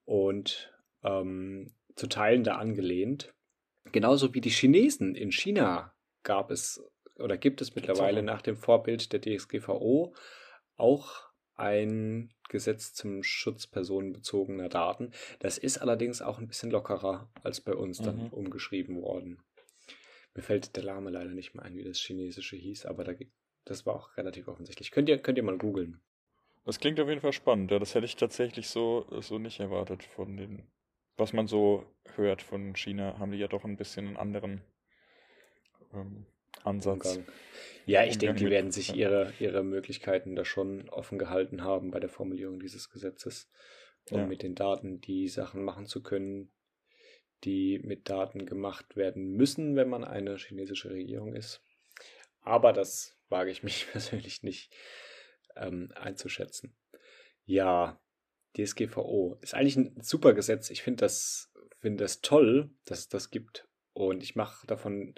Und 0.05 0.73
ähm, 1.03 1.73
zu 1.95 2.07
Teilen 2.07 2.43
da 2.43 2.55
angelehnt. 2.55 3.33
Genauso 3.91 4.33
wie 4.33 4.41
die 4.41 4.49
Chinesen. 4.49 5.15
In 5.15 5.31
China 5.31 5.93
gab 6.23 6.51
es 6.51 6.81
oder 7.19 7.37
gibt 7.37 7.61
es 7.61 7.75
mittlerweile 7.75 8.21
nach 8.21 8.41
dem 8.41 8.55
Vorbild 8.55 9.11
der 9.11 9.21
DSGVO 9.21 10.13
auch 10.75 11.27
ein 11.55 12.31
Gesetz 12.49 12.93
zum 12.93 13.23
Schutz 13.23 13.65
personenbezogener 13.65 14.69
Daten. 14.69 15.11
Das 15.39 15.57
ist 15.57 15.79
allerdings 15.79 16.21
auch 16.21 16.37
ein 16.37 16.47
bisschen 16.47 16.69
lockerer 16.69 17.29
als 17.43 17.61
bei 17.61 17.73
uns 17.73 17.97
dann 17.97 18.25
mhm. 18.25 18.27
umgeschrieben 18.27 19.01
worden. 19.01 19.41
Mir 20.37 20.43
fällt 20.43 20.75
der 20.75 20.83
Name 20.83 21.09
leider 21.09 21.31
nicht 21.31 21.55
mehr 21.55 21.65
ein, 21.65 21.75
wie 21.75 21.83
das 21.83 21.97
chinesische 21.97 22.55
hieß, 22.55 22.85
aber 22.85 23.03
da, 23.03 23.13
das 23.65 23.87
war 23.87 23.95
auch 23.95 24.15
relativ 24.17 24.47
offensichtlich. 24.47 24.91
Könnt 24.91 25.09
ihr, 25.09 25.17
könnt 25.17 25.39
ihr 25.39 25.43
mal 25.43 25.57
googeln. 25.57 25.99
Das 26.63 26.79
klingt 26.79 26.99
auf 26.99 27.09
jeden 27.09 27.21
Fall 27.21 27.33
spannend. 27.33 27.71
Ja, 27.71 27.79
das 27.79 27.95
hätte 27.95 28.05
ich 28.05 28.15
tatsächlich 28.15 28.69
so, 28.69 29.07
so 29.19 29.39
nicht 29.39 29.59
erwartet 29.59 30.03
von 30.03 30.37
den, 30.37 30.61
was 31.17 31.33
man 31.33 31.47
so 31.47 31.87
hört 32.15 32.43
von 32.43 32.75
China, 32.75 33.17
haben 33.17 33.31
die 33.31 33.39
ja 33.39 33.47
doch 33.47 33.63
ein 33.63 33.77
bisschen 33.77 34.05
einen 34.05 34.17
anderen 34.17 34.61
ähm, 35.91 36.27
Ansatz. 36.63 37.15
Umgang. 37.15 37.33
Ja, 37.87 38.03
ich 38.03 38.13
Umgang 38.13 38.19
denke, 38.19 38.45
die 38.45 38.51
werden 38.51 38.71
sich 38.71 38.95
ihre, 38.95 39.33
ihre 39.39 39.63
Möglichkeiten 39.63 40.35
da 40.35 40.45
schon 40.45 40.87
offen 40.89 41.17
gehalten 41.17 41.63
haben 41.63 41.89
bei 41.89 41.99
der 41.99 42.09
Formulierung 42.09 42.59
dieses 42.59 42.91
Gesetzes, 42.91 43.49
um 44.11 44.19
ja. 44.19 44.27
mit 44.27 44.43
den 44.43 44.53
Daten 44.53 45.01
die 45.01 45.29
Sachen 45.29 45.63
machen 45.63 45.87
zu 45.87 46.03
können, 46.03 46.51
die 47.43 47.79
mit 47.79 48.09
Daten 48.09 48.45
gemacht 48.45 48.95
werden 48.95 49.33
müssen, 49.33 49.75
wenn 49.75 49.89
man 49.89 50.03
eine 50.03 50.37
chinesische 50.37 50.89
Regierung 50.89 51.33
ist. 51.33 51.63
Aber 52.41 52.73
das 52.73 53.17
wage 53.29 53.51
ich 53.51 53.63
mich 53.63 53.87
persönlich 53.91 54.43
nicht 54.43 54.73
ähm, 55.55 55.91
einzuschätzen. 55.95 56.75
Ja, 57.45 58.01
DSGVO 58.57 59.37
ist 59.41 59.53
eigentlich 59.53 59.77
ein 59.77 60.01
super 60.01 60.33
Gesetz. 60.33 60.69
Ich 60.69 60.81
finde 60.81 61.01
das, 61.01 61.51
find 61.79 62.01
das 62.01 62.21
toll, 62.21 62.71
dass 62.85 62.99
es 62.99 63.09
das 63.09 63.29
gibt. 63.29 63.67
Und 63.93 64.23
ich 64.23 64.35
mache 64.35 64.65
davon 64.67 65.15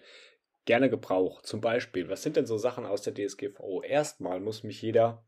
gerne 0.65 0.89
Gebrauch. 0.89 1.41
Zum 1.41 1.61
Beispiel, 1.61 2.09
was 2.09 2.21
sind 2.21 2.35
denn 2.35 2.45
so 2.45 2.57
Sachen 2.57 2.85
aus 2.85 3.01
der 3.01 3.13
DSGVO? 3.13 3.81
Erstmal 3.81 4.39
muss 4.39 4.63
mich 4.63 4.81
jeder 4.81 5.25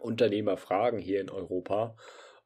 Unternehmer 0.00 0.56
fragen 0.56 0.98
hier 0.98 1.20
in 1.20 1.30
Europa, 1.30 1.96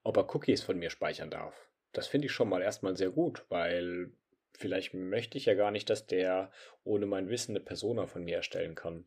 ob 0.03 0.17
er 0.17 0.35
Cookies 0.35 0.63
von 0.63 0.79
mir 0.79 0.91
speichern 0.91 1.31
darf 1.31 1.67
das 1.97 2.07
finde 2.07 2.27
ich 2.27 2.33
schon 2.33 2.49
mal 2.49 2.63
erstmal 2.63 2.97
sehr 2.97 3.11
gut, 3.11 3.45
weil 3.49 4.11
vielleicht 4.59 4.95
möchte 4.95 5.39
ich 5.39 5.47
ja 5.47 5.55
gar 5.55 5.71
nicht, 5.71 5.89
dass 5.89 6.07
der 6.07 6.51
ohne 6.85 7.07
mein 7.07 7.29
Wissen 7.29 7.53
eine 7.53 7.65
Persona 7.65 8.07
von 8.07 8.25
mir 8.25 8.37
erstellen 8.37 8.75
kann. 8.75 9.07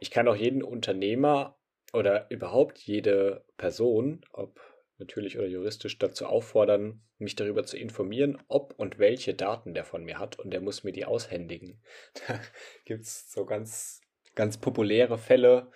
Ich 0.00 0.10
kann 0.10 0.28
auch 0.28 0.36
jeden 0.36 0.62
Unternehmer 0.62 1.58
oder 1.92 2.30
überhaupt 2.30 2.78
jede 2.78 3.44
Person, 3.56 4.24
ob 4.32 4.60
natürlich 4.98 5.38
oder 5.38 5.46
juristisch, 5.46 5.98
dazu 5.98 6.26
auffordern, 6.26 7.02
mich 7.18 7.34
darüber 7.36 7.64
zu 7.64 7.76
informieren, 7.76 8.42
ob 8.48 8.74
und 8.78 8.98
welche 8.98 9.34
Daten 9.34 9.74
der 9.74 9.84
von 9.84 10.04
mir 10.04 10.18
hat 10.18 10.38
und 10.38 10.50
der 10.50 10.60
muss 10.60 10.84
mir 10.84 10.92
die 10.92 11.04
aushändigen. 11.04 11.82
Da 12.26 12.40
gibt 12.84 13.04
es 13.04 13.30
so 13.30 13.44
ganz, 13.44 14.00
ganz 14.34 14.58
populäre 14.58 15.18
Fälle, 15.18 15.70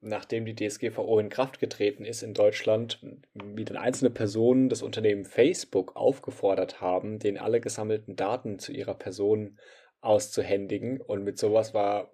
nachdem 0.00 0.44
die 0.44 0.54
DSGVO 0.54 1.18
in 1.18 1.28
Kraft 1.28 1.58
getreten 1.58 2.04
ist 2.04 2.22
in 2.22 2.34
Deutschland, 2.34 3.00
wie 3.34 3.64
dann 3.64 3.76
einzelne 3.76 4.10
Personen 4.10 4.68
das 4.68 4.82
Unternehmen 4.82 5.24
Facebook 5.24 5.96
aufgefordert 5.96 6.80
haben, 6.80 7.18
den 7.18 7.38
alle 7.38 7.60
gesammelten 7.60 8.14
Daten 8.16 8.58
zu 8.58 8.72
ihrer 8.72 8.94
Person 8.94 9.58
auszuhändigen. 10.00 11.00
Und 11.00 11.24
mit 11.24 11.38
sowas 11.38 11.74
war 11.74 12.12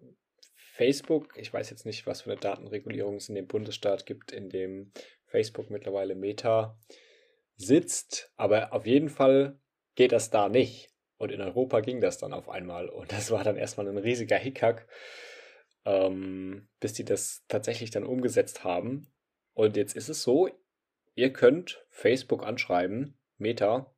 Facebook, 0.55 1.35
ich 1.37 1.53
weiß 1.53 1.71
jetzt 1.71 1.85
nicht, 1.85 2.07
was 2.07 2.23
für 2.23 2.33
eine 2.33 2.41
Datenregulierung 2.41 3.17
es 3.17 3.29
in 3.29 3.35
dem 3.35 3.47
Bundesstaat 3.47 4.07
gibt, 4.07 4.33
in 4.33 4.49
dem 4.49 4.93
Facebook 5.27 5.71
mittlerweile 5.71 6.15
Meta 6.15 6.79
sitzt, 7.57 8.33
aber 8.37 8.73
auf 8.73 8.87
jeden 8.87 9.09
Fall 9.09 9.61
geht 9.95 10.13
das 10.13 10.31
da 10.31 10.49
nicht. 10.49 10.91
Und 11.17 11.31
in 11.31 11.41
Europa 11.41 11.81
ging 11.81 12.01
das 12.01 12.19
dann 12.19 12.33
auf 12.33 12.49
einmal. 12.49 12.89
Und 12.89 13.13
das 13.13 13.31
war 13.31 13.45
dann 13.45 13.57
erstmal 13.57 13.89
ein 13.89 13.99
riesiger 13.99 14.37
Hickhack 14.37 14.89
ähm, 15.85 16.69
bis 16.81 16.93
die 16.93 17.05
das 17.05 17.45
tatsächlich 17.49 17.91
dann 17.91 18.05
umgesetzt 18.05 18.65
haben. 18.65 19.07
Und 19.53 19.77
jetzt 19.77 19.97
ist 19.97 20.09
es 20.09 20.23
so, 20.23 20.49
ihr 21.15 21.33
könnt 21.33 21.85
Facebook 21.91 22.45
anschreiben, 22.45 23.19
Meta, 23.39 23.95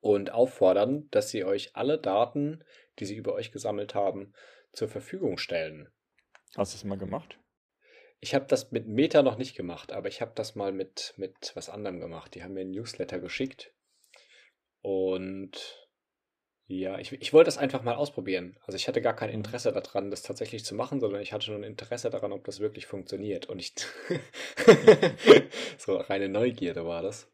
und 0.00 0.30
auffordern, 0.30 1.08
dass 1.10 1.30
sie 1.30 1.44
euch 1.44 1.74
alle 1.74 1.98
Daten, 1.98 2.64
die 2.98 3.04
sie 3.04 3.16
über 3.16 3.34
euch 3.34 3.52
gesammelt 3.52 3.94
haben, 3.94 4.32
zur 4.72 4.88
Verfügung 4.88 5.38
stellen. 5.38 5.88
Hast 6.56 6.72
du 6.72 6.76
es 6.76 6.84
mal 6.84 6.98
gemacht? 6.98 7.38
Ich 8.20 8.34
habe 8.34 8.46
das 8.46 8.72
mit 8.72 8.86
Meta 8.86 9.22
noch 9.22 9.38
nicht 9.38 9.56
gemacht, 9.56 9.92
aber 9.92 10.08
ich 10.08 10.20
habe 10.20 10.32
das 10.34 10.54
mal 10.54 10.72
mit, 10.72 11.14
mit 11.16 11.52
was 11.54 11.68
anderem 11.68 12.00
gemacht. 12.00 12.34
Die 12.34 12.42
haben 12.42 12.54
mir 12.54 12.62
ein 12.62 12.70
Newsletter 12.70 13.20
geschickt. 13.20 13.72
Und 14.82 15.87
ja, 16.70 16.98
ich, 16.98 17.12
ich 17.12 17.32
wollte 17.32 17.48
das 17.48 17.56
einfach 17.56 17.82
mal 17.82 17.94
ausprobieren. 17.94 18.58
Also 18.66 18.76
ich 18.76 18.88
hatte 18.88 19.00
gar 19.00 19.16
kein 19.16 19.30
Interesse 19.30 19.72
daran, 19.72 20.10
das 20.10 20.22
tatsächlich 20.22 20.66
zu 20.66 20.74
machen, 20.74 21.00
sondern 21.00 21.22
ich 21.22 21.32
hatte 21.32 21.50
nur 21.50 21.58
ein 21.58 21.64
Interesse 21.64 22.10
daran, 22.10 22.30
ob 22.30 22.44
das 22.44 22.60
wirklich 22.60 22.86
funktioniert. 22.86 23.46
Und 23.46 23.58
ich 23.58 23.72
so 25.78 25.96
reine 25.96 26.28
Neugierde 26.28 26.84
war 26.84 27.00
das. 27.00 27.26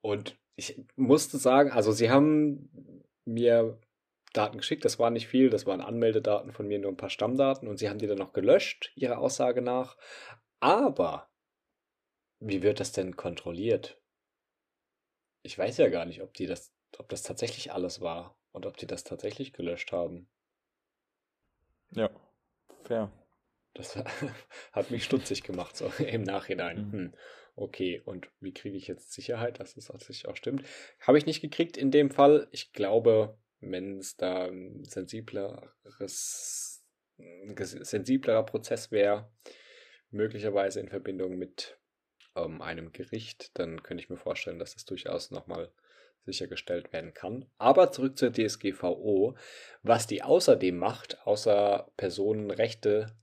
Und 0.00 0.38
ich 0.56 0.80
musste 0.96 1.36
sagen, 1.36 1.72
also 1.72 1.92
sie 1.92 2.08
haben 2.08 3.02
mir 3.26 3.78
Daten 4.32 4.56
geschickt, 4.56 4.86
das 4.86 4.98
war 4.98 5.10
nicht 5.10 5.28
viel, 5.28 5.50
das 5.50 5.66
waren 5.66 5.82
Anmeldedaten 5.82 6.50
von 6.50 6.66
mir, 6.66 6.78
nur 6.78 6.90
ein 6.90 6.96
paar 6.96 7.10
Stammdaten 7.10 7.68
und 7.68 7.78
sie 7.78 7.90
haben 7.90 7.98
die 7.98 8.06
dann 8.06 8.18
noch 8.18 8.32
gelöscht, 8.32 8.92
ihrer 8.96 9.18
Aussage 9.18 9.60
nach. 9.60 9.98
Aber 10.60 11.28
wie 12.40 12.62
wird 12.62 12.80
das 12.80 12.92
denn 12.92 13.14
kontrolliert? 13.16 14.00
Ich 15.42 15.58
weiß 15.58 15.76
ja 15.76 15.88
gar 15.90 16.06
nicht, 16.06 16.22
ob 16.22 16.32
die 16.32 16.46
das, 16.46 16.72
ob 16.96 17.10
das 17.10 17.22
tatsächlich 17.22 17.70
alles 17.72 18.00
war 18.00 18.36
und 18.54 18.66
ob 18.66 18.76
die 18.76 18.86
das 18.86 19.04
tatsächlich 19.04 19.52
gelöscht 19.52 19.92
haben. 19.92 20.28
Ja, 21.90 22.08
fair. 22.84 23.12
Das 23.74 23.96
hat 24.72 24.90
mich 24.90 25.04
stutzig 25.04 25.42
gemacht, 25.42 25.76
so 25.76 25.92
im 25.98 26.22
Nachhinein. 26.22 26.86
Mhm. 26.86 26.92
Hm, 26.92 27.14
okay, 27.56 28.00
und 28.04 28.30
wie 28.40 28.54
kriege 28.54 28.76
ich 28.76 28.86
jetzt 28.86 29.12
Sicherheit, 29.12 29.58
dass 29.58 29.76
es 29.76 29.86
tatsächlich 29.86 30.28
auch 30.28 30.36
stimmt? 30.36 30.64
Habe 31.00 31.18
ich 31.18 31.26
nicht 31.26 31.40
gekriegt 31.40 31.76
in 31.76 31.90
dem 31.90 32.10
Fall. 32.10 32.48
Ich 32.52 32.72
glaube, 32.72 33.36
wenn 33.60 33.98
es 33.98 34.16
da 34.16 34.46
ein 34.46 34.84
sensibleres, 34.84 36.84
ein 37.18 37.56
sensiblerer 37.56 38.44
Prozess 38.44 38.92
wäre, 38.92 39.32
möglicherweise 40.10 40.78
in 40.78 40.88
Verbindung 40.88 41.36
mit 41.36 41.76
ähm, 42.36 42.62
einem 42.62 42.92
Gericht, 42.92 43.58
dann 43.58 43.82
könnte 43.82 44.04
ich 44.04 44.10
mir 44.10 44.16
vorstellen, 44.16 44.60
dass 44.60 44.74
das 44.74 44.84
durchaus 44.84 45.32
nochmal 45.32 45.72
sichergestellt 46.24 46.92
werden 46.92 47.14
kann. 47.14 47.46
Aber 47.58 47.92
zurück 47.92 48.18
zur 48.18 48.32
DSGVO. 48.32 49.36
Was 49.82 50.06
die 50.06 50.22
außerdem 50.22 50.76
macht, 50.76 51.18
außer 51.26 51.90
Personenrechte 51.96 53.14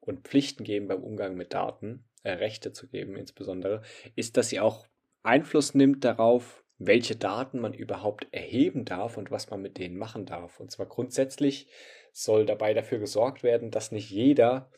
und 0.00 0.26
Pflichten 0.26 0.64
geben 0.64 0.88
beim 0.88 1.02
Umgang 1.02 1.34
mit 1.34 1.54
Daten, 1.54 2.04
äh, 2.22 2.32
Rechte 2.32 2.72
zu 2.72 2.88
geben 2.88 3.16
insbesondere, 3.16 3.82
ist, 4.14 4.36
dass 4.36 4.48
sie 4.48 4.60
auch 4.60 4.86
Einfluss 5.22 5.74
nimmt 5.74 6.04
darauf, 6.04 6.64
welche 6.78 7.16
Daten 7.16 7.60
man 7.60 7.74
überhaupt 7.74 8.28
erheben 8.30 8.84
darf 8.84 9.16
und 9.16 9.30
was 9.30 9.50
man 9.50 9.60
mit 9.60 9.78
denen 9.78 9.96
machen 9.96 10.26
darf. 10.26 10.60
Und 10.60 10.70
zwar 10.70 10.86
grundsätzlich 10.86 11.68
soll 12.12 12.46
dabei 12.46 12.72
dafür 12.72 12.98
gesorgt 12.98 13.42
werden, 13.42 13.70
dass 13.70 13.92
nicht 13.92 14.10
jeder 14.10 14.70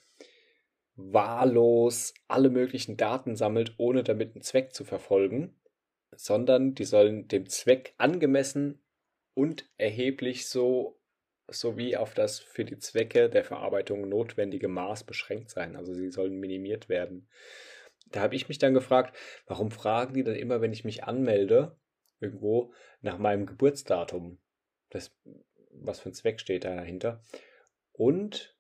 wahllos 0.97 2.15
alle 2.29 2.51
möglichen 2.51 2.97
Daten 2.97 3.37
sammelt, 3.37 3.75
ohne 3.79 4.03
damit 4.03 4.35
einen 4.35 4.43
Zweck 4.43 4.75
zu 4.75 4.85
verfolgen, 4.85 5.60
sondern 6.13 6.75
die 6.75 6.85
sollen 6.85 7.29
dem 7.29 7.49
Zweck 7.49 7.95
angemessen 7.99 8.83
und 9.35 9.69
erheblich 9.77 10.49
so 10.49 11.01
sowie 11.49 11.97
auf 11.97 12.15
das 12.15 12.39
für 12.39 12.65
die 12.65 12.79
Zwecke 12.79 13.29
der 13.29 13.45
Verarbeitung 13.45 14.09
notwendige 14.09 14.69
Maß 14.69 15.05
beschränkt 15.05 15.51
sein. 15.51 15.77
Also 15.77 15.95
sie 15.95 16.11
sollen 16.11 16.39
minimiert 16.39 16.89
werden. 16.89 17.29
Da 18.11 18.21
habe 18.21 18.35
ich 18.35 18.49
mich 18.49 18.59
dann 18.59 18.75
gefragt, 18.75 19.17
warum 19.47 19.71
fragen 19.71 20.15
die 20.15 20.25
dann 20.25 20.37
immer, 20.37 20.61
wenn 20.61 20.73
ich 20.73 20.85
mich 20.85 21.05
anmelde, 21.05 21.77
irgendwo 22.21 22.73
nach 23.01 23.19
meinem 23.19 23.47
Geburtsdatum? 23.47 24.39
Das, 24.91 25.17
was 25.73 26.01
für 26.01 26.11
ein 26.11 26.15
Zweck 26.15 26.41
steht 26.41 26.65
da 26.65 26.75
dahinter? 26.75 27.23
Und 27.93 28.57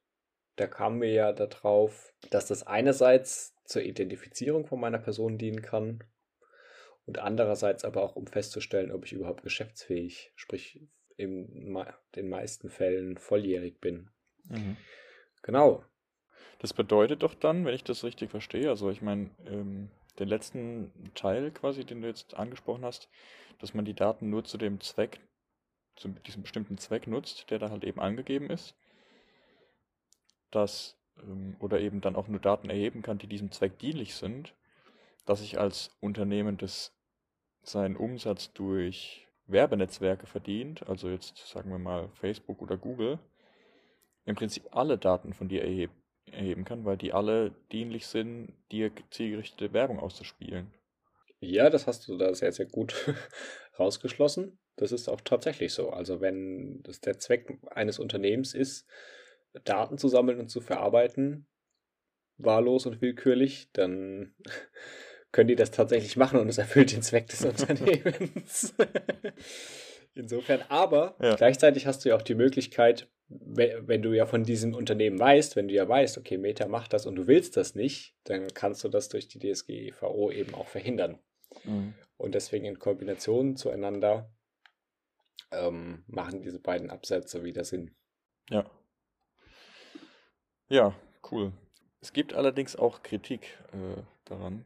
da 0.56 0.66
kamen 0.66 1.00
wir 1.00 1.10
ja 1.10 1.32
darauf, 1.32 2.12
dass 2.30 2.46
das 2.46 2.66
einerseits 2.66 3.54
zur 3.64 3.82
Identifizierung 3.82 4.66
von 4.66 4.80
meiner 4.80 4.98
Person 4.98 5.38
dienen 5.38 5.62
kann 5.62 6.04
und 7.10 7.18
andererseits 7.18 7.84
aber 7.84 8.04
auch, 8.04 8.14
um 8.14 8.28
festzustellen, 8.28 8.92
ob 8.92 9.04
ich 9.04 9.12
überhaupt 9.12 9.42
geschäftsfähig, 9.42 10.30
sprich 10.36 10.80
in 11.16 11.74
den 12.14 12.28
meisten 12.28 12.70
Fällen 12.70 13.18
volljährig 13.18 13.80
bin. 13.80 14.10
Mhm. 14.44 14.76
Genau. 15.42 15.84
Das 16.60 16.72
bedeutet 16.72 17.24
doch 17.24 17.34
dann, 17.34 17.64
wenn 17.64 17.74
ich 17.74 17.82
das 17.82 18.04
richtig 18.04 18.30
verstehe, 18.30 18.68
also 18.68 18.90
ich 18.90 19.02
meine, 19.02 19.28
ähm, 19.44 19.90
den 20.20 20.28
letzten 20.28 20.92
Teil 21.16 21.50
quasi, 21.50 21.84
den 21.84 22.00
du 22.00 22.06
jetzt 22.06 22.34
angesprochen 22.34 22.84
hast, 22.84 23.08
dass 23.58 23.74
man 23.74 23.84
die 23.84 23.94
Daten 23.94 24.30
nur 24.30 24.44
zu 24.44 24.56
dem 24.56 24.80
Zweck, 24.80 25.18
zu 25.96 26.10
diesem 26.10 26.42
bestimmten 26.42 26.78
Zweck 26.78 27.08
nutzt, 27.08 27.50
der 27.50 27.58
da 27.58 27.70
halt 27.70 27.82
eben 27.82 27.98
angegeben 27.98 28.50
ist, 28.50 28.76
dass, 30.52 30.96
ähm, 31.20 31.56
oder 31.58 31.80
eben 31.80 32.00
dann 32.02 32.14
auch 32.14 32.28
nur 32.28 32.38
Daten 32.40 32.70
erheben 32.70 33.02
kann, 33.02 33.18
die 33.18 33.26
diesem 33.26 33.50
Zweck 33.50 33.80
dienlich 33.80 34.14
sind, 34.14 34.54
dass 35.26 35.42
ich 35.42 35.58
als 35.58 35.90
Unternehmen 36.00 36.56
das 36.56 36.92
seinen 37.62 37.96
Umsatz 37.96 38.52
durch 38.52 39.28
Werbenetzwerke 39.46 40.26
verdient, 40.26 40.88
also 40.88 41.08
jetzt 41.08 41.36
sagen 41.46 41.70
wir 41.70 41.78
mal 41.78 42.08
Facebook 42.20 42.62
oder 42.62 42.76
Google, 42.76 43.18
im 44.24 44.36
Prinzip 44.36 44.64
alle 44.70 44.98
Daten 44.98 45.32
von 45.32 45.48
dir 45.48 45.62
erheb 45.62 45.90
erheben 46.32 46.64
kann, 46.64 46.84
weil 46.84 46.96
die 46.96 47.12
alle 47.12 47.52
dienlich 47.72 48.06
sind, 48.06 48.52
dir 48.70 48.92
zielgerichtete 49.10 49.72
Werbung 49.72 49.98
auszuspielen. 49.98 50.72
Ja, 51.40 51.70
das 51.70 51.86
hast 51.86 52.06
du 52.06 52.16
da 52.16 52.34
sehr, 52.34 52.52
sehr 52.52 52.66
gut 52.66 52.94
rausgeschlossen. 53.78 54.58
Das 54.76 54.92
ist 54.92 55.08
auch 55.08 55.20
tatsächlich 55.22 55.72
so. 55.72 55.90
Also 55.90 56.20
wenn 56.20 56.82
das 56.82 57.00
der 57.00 57.18
Zweck 57.18 57.58
eines 57.70 57.98
Unternehmens 57.98 58.54
ist, 58.54 58.86
Daten 59.64 59.98
zu 59.98 60.08
sammeln 60.08 60.38
und 60.38 60.48
zu 60.48 60.60
verarbeiten, 60.60 61.46
wahllos 62.36 62.86
und 62.86 63.00
willkürlich, 63.00 63.70
dann 63.72 64.34
können 65.32 65.48
die 65.48 65.56
das 65.56 65.70
tatsächlich 65.70 66.16
machen 66.16 66.40
und 66.40 66.48
es 66.48 66.58
erfüllt 66.58 66.92
den 66.92 67.02
Zweck 67.02 67.28
des 67.28 67.44
Unternehmens. 67.44 68.74
Insofern, 70.14 70.62
aber 70.68 71.16
ja. 71.20 71.36
gleichzeitig 71.36 71.86
hast 71.86 72.04
du 72.04 72.08
ja 72.08 72.16
auch 72.16 72.22
die 72.22 72.34
Möglichkeit, 72.34 73.08
wenn 73.28 74.02
du 74.02 74.12
ja 74.12 74.26
von 74.26 74.42
diesem 74.42 74.74
Unternehmen 74.74 75.18
weißt, 75.18 75.54
wenn 75.54 75.68
du 75.68 75.74
ja 75.74 75.88
weißt, 75.88 76.18
okay, 76.18 76.36
Meta 76.36 76.66
macht 76.66 76.92
das 76.92 77.06
und 77.06 77.14
du 77.14 77.28
willst 77.28 77.56
das 77.56 77.76
nicht, 77.76 78.16
dann 78.24 78.48
kannst 78.54 78.82
du 78.82 78.88
das 78.88 79.08
durch 79.08 79.28
die 79.28 79.38
DSGVO 79.38 80.32
eben 80.32 80.54
auch 80.54 80.66
verhindern. 80.66 81.20
Mhm. 81.64 81.94
Und 82.16 82.34
deswegen 82.34 82.64
in 82.64 82.80
Kombination 82.80 83.56
zueinander 83.56 84.32
ähm, 85.52 86.02
machen 86.08 86.42
diese 86.42 86.58
beiden 86.58 86.90
Absätze 86.90 87.44
wieder 87.44 87.64
Sinn. 87.64 87.94
Ja. 88.50 88.68
Ja, 90.68 90.94
cool. 91.30 91.52
Es 92.00 92.12
gibt 92.12 92.34
allerdings 92.34 92.76
auch 92.76 93.02
Kritik 93.02 93.58
äh, 93.72 94.02
daran, 94.24 94.64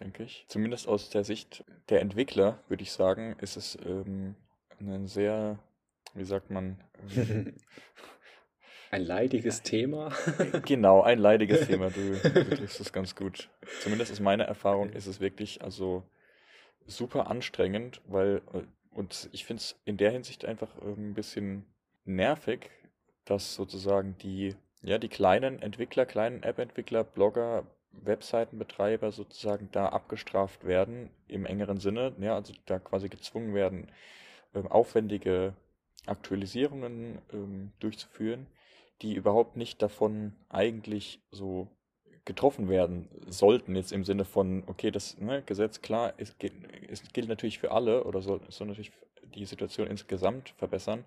denke 0.00 0.24
ich. 0.24 0.44
Zumindest 0.48 0.88
aus 0.88 1.10
der 1.10 1.24
Sicht 1.24 1.64
der 1.88 2.00
Entwickler, 2.00 2.58
würde 2.68 2.82
ich 2.82 2.92
sagen, 2.92 3.36
ist 3.40 3.56
es 3.56 3.78
ähm, 3.84 4.34
ein 4.80 5.06
sehr, 5.06 5.58
wie 6.14 6.24
sagt 6.24 6.50
man, 6.50 6.82
ähm, 7.16 7.54
ein 8.90 9.02
leidiges 9.02 9.62
Thema. 9.62 10.12
genau, 10.66 11.02
ein 11.02 11.18
leidiges 11.18 11.66
Thema. 11.66 11.90
Du, 11.90 12.12
du 12.22 12.56
triffst 12.56 12.80
es 12.80 12.92
ganz 12.92 13.14
gut. 13.14 13.50
Zumindest 13.82 14.10
aus 14.12 14.20
meiner 14.20 14.44
Erfahrung 14.44 14.90
ist 14.90 15.06
es 15.06 15.20
wirklich 15.20 15.62
also 15.62 16.02
super 16.86 17.28
anstrengend, 17.28 18.00
weil 18.06 18.42
äh, 18.52 18.62
und 18.92 19.28
ich 19.32 19.44
finde 19.44 19.60
es 19.60 19.80
in 19.84 19.96
der 19.96 20.10
Hinsicht 20.10 20.44
einfach 20.44 20.76
ein 20.82 21.14
bisschen 21.14 21.64
nervig, 22.04 22.70
dass 23.24 23.54
sozusagen 23.54 24.16
die 24.18 24.56
ja 24.82 24.98
die 24.98 25.08
kleinen 25.08 25.62
Entwickler, 25.62 26.06
kleinen 26.06 26.42
App-Entwickler, 26.42 27.04
Blogger, 27.04 27.66
Webseitenbetreiber 27.92 29.12
sozusagen 29.12 29.68
da 29.72 29.88
abgestraft 29.88 30.64
werden 30.64 31.10
im 31.28 31.46
engeren 31.46 31.78
Sinne, 31.78 32.14
ja, 32.18 32.34
also 32.34 32.52
da 32.66 32.78
quasi 32.78 33.08
gezwungen 33.08 33.54
werden, 33.54 33.90
ähm, 34.54 34.66
aufwendige 34.66 35.54
Aktualisierungen 36.06 37.20
ähm, 37.32 37.72
durchzuführen, 37.80 38.46
die 39.02 39.14
überhaupt 39.14 39.56
nicht 39.56 39.82
davon 39.82 40.34
eigentlich 40.48 41.20
so 41.30 41.68
getroffen 42.24 42.68
werden 42.68 43.08
sollten, 43.26 43.74
jetzt 43.74 43.92
im 43.92 44.04
Sinne 44.04 44.24
von, 44.24 44.62
okay, 44.66 44.90
das 44.90 45.18
ne, 45.18 45.42
Gesetz, 45.42 45.80
klar, 45.80 46.14
es, 46.18 46.36
es, 46.88 47.02
gilt 47.12 47.28
natürlich 47.28 47.58
für 47.58 47.72
alle 47.72 48.04
oder 48.04 48.20
soll, 48.20 48.40
soll 48.48 48.68
natürlich 48.68 48.92
die 49.34 49.46
Situation 49.46 49.86
insgesamt 49.86 50.50
verbessern, 50.50 51.04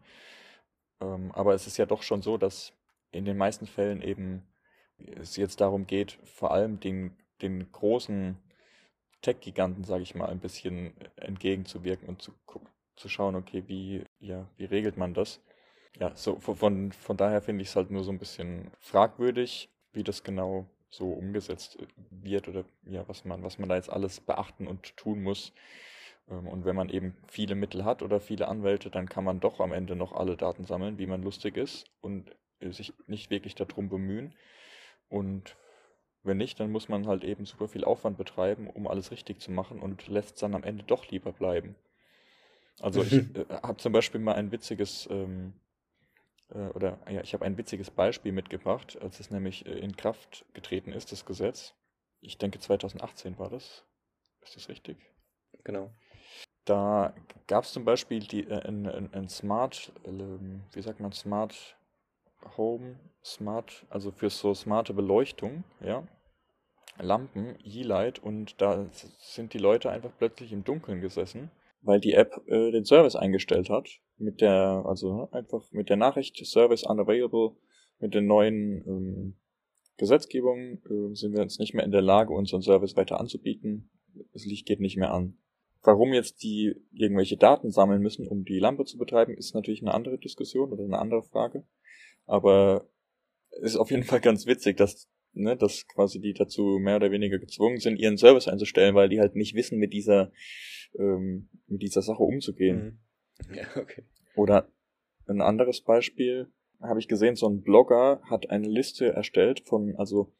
ähm, 1.01 1.31
aber 1.33 1.53
es 1.53 1.67
ist 1.67 1.77
ja 1.77 1.85
doch 1.85 2.03
schon 2.03 2.21
so, 2.21 2.37
dass 2.37 2.73
in 3.11 3.25
den 3.25 3.37
meisten 3.37 3.67
Fällen 3.67 4.01
eben 4.01 4.43
es 5.19 5.35
jetzt 5.37 5.61
darum 5.61 5.87
geht, 5.87 6.17
vor 6.23 6.51
allem 6.51 6.79
den, 6.79 7.11
den 7.41 7.71
großen 7.71 8.37
Tech-Giganten, 9.21 9.83
sage 9.83 10.03
ich 10.03 10.15
mal, 10.15 10.29
ein 10.29 10.39
bisschen 10.39 10.93
entgegenzuwirken 11.15 12.07
und 12.09 12.21
zu, 12.21 12.33
zu 12.95 13.09
schauen, 13.09 13.35
okay, 13.35 13.63
wie, 13.67 14.03
ja, 14.19 14.47
wie 14.57 14.65
regelt 14.65 14.97
man 14.97 15.13
das? 15.13 15.39
Ja, 15.99 16.15
so 16.15 16.39
von, 16.39 16.91
von 16.91 17.17
daher 17.17 17.41
finde 17.41 17.61
ich 17.61 17.69
es 17.69 17.75
halt 17.75 17.91
nur 17.91 18.03
so 18.03 18.11
ein 18.11 18.19
bisschen 18.19 18.71
fragwürdig, 18.79 19.69
wie 19.93 20.03
das 20.03 20.23
genau 20.23 20.65
so 20.89 21.11
umgesetzt 21.11 21.77
wird 22.09 22.47
oder 22.47 22.65
ja, 22.85 23.07
was 23.07 23.25
man, 23.25 23.43
was 23.43 23.57
man 23.59 23.69
da 23.69 23.75
jetzt 23.75 23.89
alles 23.89 24.19
beachten 24.19 24.67
und 24.67 24.95
tun 24.97 25.23
muss. 25.23 25.53
Ähm, 26.29 26.47
und 26.47 26.65
wenn 26.65 26.75
man 26.75 26.89
eben 26.89 27.15
viele 27.27 27.55
Mittel 27.55 27.85
hat 27.85 28.01
oder 28.01 28.19
viele 28.19 28.47
Anwälte, 28.47 28.89
dann 28.89 29.09
kann 29.09 29.23
man 29.23 29.39
doch 29.39 29.59
am 29.59 29.71
Ende 29.71 29.95
noch 29.95 30.13
alle 30.13 30.37
Daten 30.37 30.65
sammeln, 30.65 30.97
wie 30.97 31.07
man 31.07 31.23
lustig 31.23 31.57
ist 31.57 31.85
und 32.01 32.35
sich 32.71 32.93
nicht 33.07 33.29
wirklich 33.29 33.55
darum 33.55 33.89
bemühen. 33.89 34.33
Und 35.13 35.55
wenn 36.23 36.37
nicht, 36.37 36.59
dann 36.59 36.71
muss 36.71 36.89
man 36.89 37.05
halt 37.05 37.23
eben 37.23 37.45
super 37.45 37.67
viel 37.67 37.83
Aufwand 37.83 38.17
betreiben, 38.17 38.67
um 38.67 38.87
alles 38.87 39.11
richtig 39.11 39.39
zu 39.39 39.51
machen 39.51 39.79
und 39.79 40.07
lässt 40.07 40.35
es 40.35 40.39
dann 40.41 40.55
am 40.55 40.63
Ende 40.63 40.83
doch 40.83 41.07
lieber 41.09 41.31
bleiben. 41.31 41.75
Also 42.79 43.03
ich 43.03 43.13
äh, 43.35 43.45
habe 43.61 43.77
zum 43.77 43.93
Beispiel 43.93 44.19
mal 44.19 44.33
ein 44.33 44.51
witziges, 44.51 45.07
ähm, 45.11 45.53
äh, 46.49 46.67
oder 46.69 46.97
ja, 47.07 47.21
ich 47.21 47.35
habe 47.35 47.45
ein 47.45 47.57
witziges 47.57 47.91
Beispiel 47.91 48.31
mitgebracht, 48.31 48.99
als 49.01 49.19
es 49.19 49.29
nämlich 49.29 49.67
äh, 49.67 49.77
in 49.77 49.95
Kraft 49.95 50.45
getreten 50.53 50.91
ist, 50.91 51.11
das 51.11 51.25
Gesetz. 51.25 51.75
Ich 52.19 52.39
denke 52.39 52.59
2018 52.59 53.37
war 53.37 53.51
das. 53.51 53.83
Ist 54.41 54.55
das 54.55 54.67
richtig? 54.67 54.97
Genau. 55.63 55.91
Da 56.65 57.13
gab 57.45 57.65
es 57.65 57.73
zum 57.73 57.85
Beispiel 57.85 58.21
die, 58.21 58.47
äh, 58.47 58.67
ein, 58.67 58.87
ein, 58.87 59.13
ein 59.13 59.29
Smart, 59.29 59.91
ähm, 60.05 60.63
wie 60.71 60.81
sagt 60.81 60.99
man, 61.01 61.11
Smart 61.11 61.77
Home 62.57 62.99
Smart, 63.23 63.85
also 63.89 64.11
für 64.11 64.29
so 64.29 64.53
smarte 64.53 64.93
Beleuchtung, 64.93 65.63
ja, 65.81 66.07
Lampen, 66.99 67.57
E-Light 67.63 68.19
und 68.19 68.61
da 68.61 68.87
sind 68.91 69.53
die 69.53 69.57
Leute 69.57 69.89
einfach 69.89 70.11
plötzlich 70.17 70.51
im 70.51 70.63
Dunkeln 70.63 71.01
gesessen, 71.01 71.49
weil 71.81 71.99
die 71.99 72.13
App 72.13 72.41
äh, 72.47 72.71
den 72.71 72.85
Service 72.85 73.15
eingestellt 73.15 73.69
hat 73.69 73.89
mit 74.17 74.41
der, 74.41 74.83
also 74.85 75.29
einfach 75.31 75.71
mit 75.71 75.89
der 75.89 75.97
Nachricht 75.97 76.45
Service 76.45 76.83
unavailable 76.83 77.55
mit 77.99 78.13
den 78.13 78.27
neuen 78.27 78.83
ähm, 78.85 79.35
Gesetzgebungen 79.97 80.81
äh, 80.89 81.15
sind 81.15 81.33
wir 81.33 81.41
jetzt 81.41 81.59
nicht 81.59 81.73
mehr 81.73 81.85
in 81.85 81.91
der 81.91 82.01
Lage, 82.01 82.33
unseren 82.33 82.61
Service 82.61 82.95
weiter 82.95 83.19
anzubieten. 83.19 83.89
Das 84.33 84.45
Licht 84.45 84.65
geht 84.65 84.79
nicht 84.79 84.97
mehr 84.97 85.13
an. 85.13 85.37
Warum 85.83 86.13
jetzt 86.13 86.43
die 86.43 86.75
irgendwelche 86.91 87.37
Daten 87.37 87.71
sammeln 87.71 88.01
müssen, 88.01 88.27
um 88.27 88.45
die 88.45 88.59
Lampe 88.59 88.85
zu 88.85 88.97
betreiben, 88.97 89.33
ist 89.33 89.53
natürlich 89.53 89.81
eine 89.81 89.93
andere 89.93 90.17
Diskussion 90.17 90.71
oder 90.71 90.83
eine 90.83 90.99
andere 90.99 91.23
Frage. 91.23 91.65
Aber 92.25 92.87
es 93.61 93.73
ist 93.73 93.77
auf 93.77 93.91
jeden 93.91 94.03
Fall 94.03 94.21
ganz 94.21 94.45
witzig, 94.45 94.77
dass, 94.77 95.09
ne, 95.33 95.55
dass 95.55 95.87
quasi 95.87 96.19
die 96.19 96.33
dazu 96.33 96.79
mehr 96.79 96.97
oder 96.97 97.11
weniger 97.11 97.39
gezwungen 97.39 97.79
sind, 97.79 97.97
ihren 97.97 98.17
Service 98.17 98.47
einzustellen, 98.47 98.95
weil 98.95 99.09
die 99.09 99.19
halt 99.19 99.35
nicht 99.35 99.55
wissen, 99.55 99.77
mit 99.77 99.93
dieser, 99.93 100.31
ähm, 100.97 101.49
mit 101.67 101.81
dieser 101.81 102.01
Sache 102.01 102.23
umzugehen. 102.23 102.83
Mhm. 102.83 102.99
Ja, 103.55 103.65
okay. 103.75 104.03
Oder 104.35 104.69
ein 105.27 105.41
anderes 105.41 105.81
Beispiel 105.81 106.51
habe 106.81 106.99
ich 106.99 107.07
gesehen, 107.07 107.35
so 107.35 107.47
ein 107.47 107.61
Blogger 107.61 108.21
hat 108.29 108.49
eine 108.49 108.67
Liste 108.67 109.07
erstellt 109.07 109.61
von, 109.61 109.95
also 109.97 110.33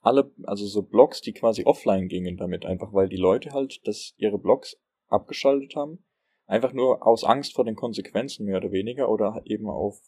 alle, 0.00 0.32
also 0.44 0.66
so 0.66 0.82
Blogs, 0.82 1.20
die 1.20 1.32
quasi 1.32 1.64
offline 1.64 2.08
gingen 2.08 2.36
damit, 2.36 2.64
einfach 2.64 2.92
weil 2.92 3.08
die 3.08 3.16
Leute 3.16 3.52
halt 3.52 3.80
das, 3.86 4.14
ihre 4.16 4.38
Blogs 4.38 4.76
abgeschaltet 5.08 5.76
haben. 5.76 6.04
Einfach 6.46 6.72
nur 6.72 7.06
aus 7.06 7.22
Angst 7.24 7.54
vor 7.54 7.64
den 7.64 7.76
Konsequenzen 7.76 8.46
mehr 8.46 8.56
oder 8.56 8.72
weniger 8.72 9.08
oder 9.08 9.42
eben 9.44 9.68
auf, 9.68 10.00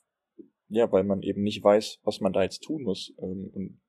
ja, 0.73 0.91
weil 0.91 1.05
man 1.05 1.23
eben 1.23 1.43
nicht 1.43 1.63
weiß, 1.63 2.01
was 2.03 2.21
man 2.21 2.33
da 2.33 2.43
jetzt 2.43 2.63
tun 2.63 2.83
muss 2.83 3.13
ähm, 3.19 3.51
und 3.53 3.81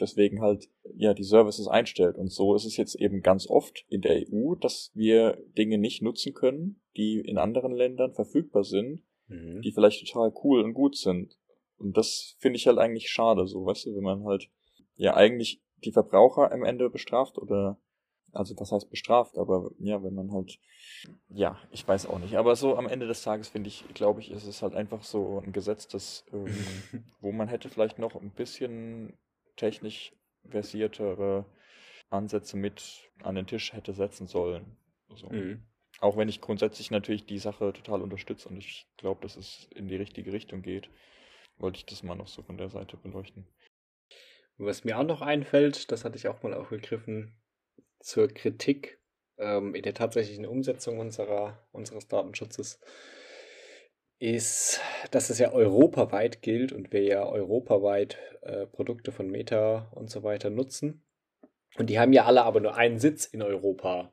deswegen 0.00 0.40
halt, 0.42 0.68
ja, 0.96 1.14
die 1.14 1.22
Services 1.22 1.68
einstellt. 1.68 2.16
Und 2.16 2.32
so 2.32 2.54
ist 2.54 2.64
es 2.64 2.76
jetzt 2.76 2.96
eben 2.96 3.22
ganz 3.22 3.48
oft 3.48 3.84
in 3.88 4.00
der 4.00 4.24
EU, 4.28 4.56
dass 4.56 4.90
wir 4.94 5.38
Dinge 5.56 5.78
nicht 5.78 6.02
nutzen 6.02 6.34
können, 6.34 6.82
die 6.96 7.20
in 7.20 7.38
anderen 7.38 7.72
Ländern 7.72 8.12
verfügbar 8.12 8.64
sind, 8.64 9.02
mhm. 9.28 9.62
die 9.62 9.70
vielleicht 9.72 10.04
total 10.04 10.32
cool 10.42 10.64
und 10.64 10.74
gut 10.74 10.96
sind. 10.96 11.38
Und 11.78 11.96
das 11.96 12.36
finde 12.40 12.56
ich 12.56 12.66
halt 12.66 12.78
eigentlich 12.78 13.08
schade, 13.08 13.46
so, 13.46 13.64
weißt 13.64 13.86
du, 13.86 13.94
wenn 13.94 14.02
man 14.02 14.24
halt 14.24 14.50
ja 14.96 15.14
eigentlich 15.14 15.62
die 15.84 15.92
Verbraucher 15.92 16.50
am 16.50 16.64
Ende 16.64 16.90
bestraft 16.90 17.38
oder 17.38 17.78
also 18.36 18.54
was 18.58 18.72
heißt 18.72 18.90
bestraft, 18.90 19.38
aber 19.38 19.70
ja, 19.78 20.02
wenn 20.02 20.14
man 20.14 20.32
halt, 20.32 20.58
ja, 21.28 21.58
ich 21.70 21.86
weiß 21.86 22.06
auch 22.06 22.18
nicht. 22.18 22.36
Aber 22.36 22.56
so 22.56 22.76
am 22.76 22.86
Ende 22.86 23.06
des 23.06 23.22
Tages 23.22 23.48
finde 23.48 23.68
ich, 23.68 23.84
glaube 23.94 24.20
ich, 24.20 24.30
ist 24.30 24.46
es 24.46 24.62
halt 24.62 24.74
einfach 24.74 25.02
so 25.02 25.42
ein 25.44 25.52
Gesetz, 25.52 25.88
das, 25.88 26.24
ähm, 26.32 26.46
wo 27.20 27.32
man 27.32 27.48
hätte 27.48 27.68
vielleicht 27.68 27.98
noch 27.98 28.14
ein 28.14 28.30
bisschen 28.30 29.12
technisch 29.56 30.12
versiertere 30.48 31.44
Ansätze 32.10 32.56
mit 32.56 33.10
an 33.22 33.34
den 33.34 33.46
Tisch 33.46 33.72
hätte 33.72 33.92
setzen 33.92 34.26
sollen. 34.26 34.76
So. 35.14 35.28
Mhm. 35.28 35.62
Auch 36.00 36.16
wenn 36.16 36.28
ich 36.28 36.40
grundsätzlich 36.40 36.90
natürlich 36.90 37.24
die 37.26 37.38
Sache 37.38 37.72
total 37.72 38.02
unterstütze 38.02 38.48
und 38.48 38.58
ich 38.58 38.86
glaube, 38.96 39.22
dass 39.22 39.36
es 39.36 39.68
in 39.74 39.88
die 39.88 39.96
richtige 39.96 40.32
Richtung 40.32 40.62
geht, 40.62 40.90
wollte 41.58 41.78
ich 41.78 41.86
das 41.86 42.02
mal 42.02 42.14
noch 42.14 42.28
so 42.28 42.42
von 42.42 42.58
der 42.58 42.68
Seite 42.68 42.96
beleuchten. 42.96 43.46
Was 44.58 44.84
mir 44.84 44.98
auch 44.98 45.04
noch 45.04 45.22
einfällt, 45.22 45.90
das 45.90 46.04
hatte 46.04 46.16
ich 46.16 46.28
auch 46.28 46.42
mal 46.42 46.54
aufgegriffen, 46.54 47.34
zur 48.00 48.28
Kritik 48.28 48.98
ähm, 49.38 49.74
in 49.74 49.82
der 49.82 49.94
tatsächlichen 49.94 50.46
Umsetzung 50.46 50.98
unserer, 50.98 51.66
unseres 51.72 52.08
Datenschutzes, 52.08 52.80
ist, 54.18 54.80
dass 55.10 55.28
es 55.28 55.38
ja 55.38 55.52
europaweit 55.52 56.40
gilt 56.40 56.72
und 56.72 56.92
wir 56.92 57.02
ja 57.02 57.26
europaweit 57.26 58.18
äh, 58.42 58.66
Produkte 58.66 59.12
von 59.12 59.28
Meta 59.28 59.90
und 59.94 60.10
so 60.10 60.22
weiter 60.22 60.48
nutzen. 60.50 61.02
Und 61.76 61.90
die 61.90 61.98
haben 61.98 62.12
ja 62.12 62.24
alle 62.24 62.44
aber 62.44 62.60
nur 62.60 62.76
einen 62.76 62.98
Sitz 62.98 63.26
in 63.26 63.42
Europa. 63.42 64.12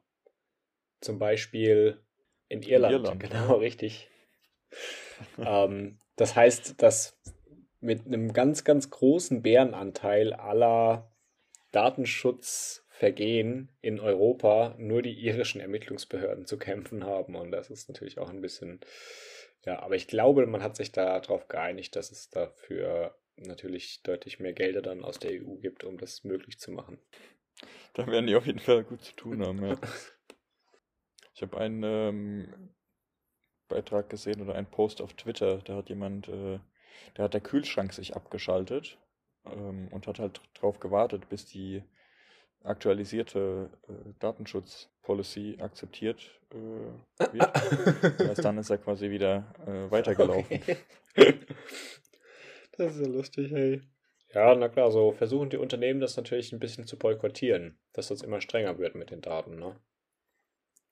Zum 1.00 1.20
Beispiel 1.20 2.02
in 2.50 2.62
Irland. 2.62 2.94
Irland 2.94 3.20
genau, 3.20 3.56
richtig. 3.56 4.10
ähm, 5.38 6.00
das 6.16 6.36
heißt, 6.36 6.82
dass 6.82 7.18
mit 7.80 8.06
einem 8.06 8.34
ganz, 8.34 8.64
ganz 8.64 8.90
großen 8.90 9.42
Bärenanteil 9.42 10.34
aller 10.34 11.12
Datenschutzvergehen 13.04 13.70
in 13.82 14.00
Europa 14.00 14.76
nur 14.78 15.02
die 15.02 15.14
irischen 15.14 15.62
Ermittlungsbehörden 15.62 16.46
zu 16.46 16.58
kämpfen 16.58 17.04
haben. 17.04 17.36
Und 17.36 17.52
das 17.52 17.70
ist 17.70 17.90
natürlich 17.90 18.18
auch 18.18 18.30
ein 18.30 18.42
bisschen, 18.42 18.80
ja, 19.66 19.82
aber 19.82 19.96
ich 19.96 20.08
glaube, 20.08 20.46
man 20.48 20.64
hat 20.64 20.76
sich 20.76 20.92
darauf 20.92 21.48
geeinigt, 21.48 21.96
dass 21.96 22.12
es 22.12 22.30
dafür 22.30 23.16
natürlich 23.36 24.04
deutlich 24.04 24.40
mehr 24.40 24.54
Gelder 24.54 24.82
dann 24.82 25.04
aus 25.04 25.20
der 25.20 25.32
EU 25.32 25.56
gibt, 25.56 25.84
um 25.84 25.98
das 25.98 26.24
möglich 26.24 26.60
zu 26.60 26.72
machen. 26.72 27.00
Da 27.94 28.08
werden 28.08 28.28
die 28.28 28.36
auf 28.36 28.46
jeden 28.46 28.60
Fall 28.60 28.84
gut 28.84 29.04
zu 29.04 29.14
tun 29.16 29.46
haben, 29.46 29.64
ja. 29.66 29.78
Ich 31.36 31.42
habe 31.42 31.58
einen 31.58 31.84
ähm, 31.84 32.70
Beitrag 33.68 34.10
gesehen 34.10 34.42
oder 34.42 34.56
einen 34.56 34.70
Post 34.70 35.02
auf 35.02 35.14
Twitter, 35.14 35.58
da 35.60 35.78
hat 35.78 35.90
jemand 35.90 36.28
äh, 36.28 36.60
da 37.16 37.24
hat 37.24 37.34
der 37.34 37.42
Kühlschrank 37.42 37.92
sich 37.92 38.16
abgeschaltet 38.16 39.00
ähm, 39.46 39.88
und 39.90 40.06
hat 40.06 40.20
halt 40.20 40.42
drauf 40.54 40.80
gewartet, 40.80 41.30
bis 41.30 41.46
die 41.46 41.84
aktualisierte 42.64 43.70
äh, 43.88 44.14
Datenschutzpolicy 44.20 45.58
akzeptiert 45.60 46.40
äh, 46.52 47.34
wird. 47.34 48.20
Erst 48.20 48.46
dann 48.46 48.58
ist 48.58 48.70
er 48.70 48.78
quasi 48.78 49.10
wieder 49.10 49.54
äh, 49.66 49.92
weitergelaufen. 49.92 50.62
Okay. 50.62 50.78
das 52.78 52.96
ist 52.96 53.06
ja 53.06 53.12
lustig, 53.12 53.52
hey. 53.52 53.82
Ja, 54.34 54.56
na 54.56 54.68
klar, 54.68 54.92
so 54.92 55.12
versuchen 55.12 55.50
die 55.50 55.58
Unternehmen 55.58 56.00
das 56.00 56.18
natürlich 56.18 56.52
ein 56.54 56.60
bisschen 56.60 56.88
zu 56.88 56.98
boykottieren, 56.98 57.78
dass 57.94 58.08
das 58.08 58.22
immer 58.22 58.42
strenger 58.42 58.80
wird 58.80 58.96
mit 58.96 59.12
den 59.12 59.22
Daten, 59.22 59.58
ne? 59.58 59.76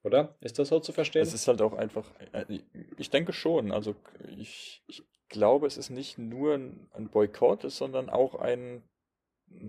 Oder? 0.03 0.35
Ist 0.41 0.57
das 0.57 0.69
so 0.69 0.79
zu 0.79 0.93
verstehen? 0.93 1.21
Es 1.21 1.33
ist 1.33 1.47
halt 1.47 1.61
auch 1.61 1.73
einfach, 1.73 2.09
äh, 2.33 2.59
ich 2.97 3.09
denke 3.09 3.33
schon, 3.33 3.71
also 3.71 3.95
ich, 4.35 4.83
ich 4.87 5.03
glaube, 5.29 5.67
es 5.67 5.77
ist 5.77 5.89
nicht 5.89 6.17
nur 6.17 6.55
ein 6.55 7.09
Boykott, 7.11 7.69
sondern 7.71 8.09
auch 8.09 8.35
ein 8.35 8.83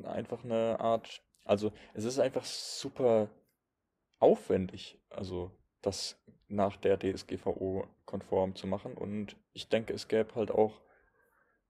einfach 0.04 0.44
eine 0.44 0.80
Art, 0.80 1.22
also 1.44 1.72
es 1.94 2.05
ist 2.05 2.18
einfach 2.18 2.44
super 2.44 3.28
aufwendig, 4.18 4.98
also 5.11 5.50
das 5.81 6.18
nach 6.48 6.76
der 6.76 6.98
DSGVO 6.98 7.87
konform 8.05 8.55
zu 8.55 8.66
machen 8.66 8.94
und 8.94 9.37
ich 9.52 9.68
denke, 9.68 9.92
es 9.92 10.09
gäbe 10.09 10.35
halt 10.35 10.50
auch 10.50 10.81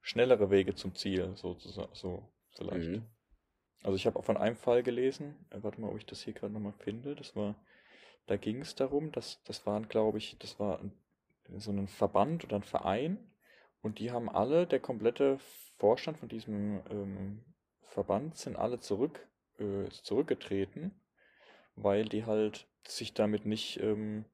schnellere 0.00 0.50
Wege 0.50 0.74
zum 0.74 0.94
Ziel, 0.94 1.32
so, 1.36 1.56
so 1.92 2.28
vielleicht. 2.50 2.90
Mhm. 2.90 3.06
Also 3.82 3.96
ich 3.96 4.06
habe 4.06 4.18
auch 4.18 4.24
von 4.24 4.36
einem 4.36 4.56
Fall 4.56 4.82
gelesen, 4.82 5.46
äh, 5.50 5.62
warte 5.62 5.80
mal, 5.80 5.90
ob 5.90 5.98
ich 5.98 6.06
das 6.06 6.22
hier 6.22 6.34
gerade 6.34 6.52
nochmal 6.52 6.72
finde, 6.72 7.14
das 7.14 7.34
war, 7.34 7.54
da 8.26 8.36
ging 8.36 8.60
es 8.60 8.74
darum, 8.74 9.10
dass 9.12 9.42
das 9.44 9.66
waren, 9.66 9.88
glaube 9.88 10.18
ich, 10.18 10.36
das 10.38 10.60
war 10.60 10.80
ein, 10.80 10.92
so 11.58 11.72
ein 11.72 11.88
Verband 11.88 12.44
oder 12.44 12.56
ein 12.56 12.62
Verein, 12.62 13.32
und 13.82 13.98
die 13.98 14.12
haben 14.12 14.30
alle, 14.30 14.66
der 14.66 14.80
komplette 14.80 15.38
Vorstand 15.76 16.18
von 16.18 16.28
diesem 16.28 16.80
ähm, 16.88 17.44
Verband 17.82 18.36
sind 18.36 18.56
alle 18.56 18.78
zurück, 18.78 19.28
äh, 19.58 19.88
zurückgetreten, 19.90 20.92
weil 21.76 22.04
die 22.04 22.24
halt 22.24 22.66
sich 22.86 23.14
damit 23.14 23.46
nicht, 23.46 23.80
ähm, 23.80 24.24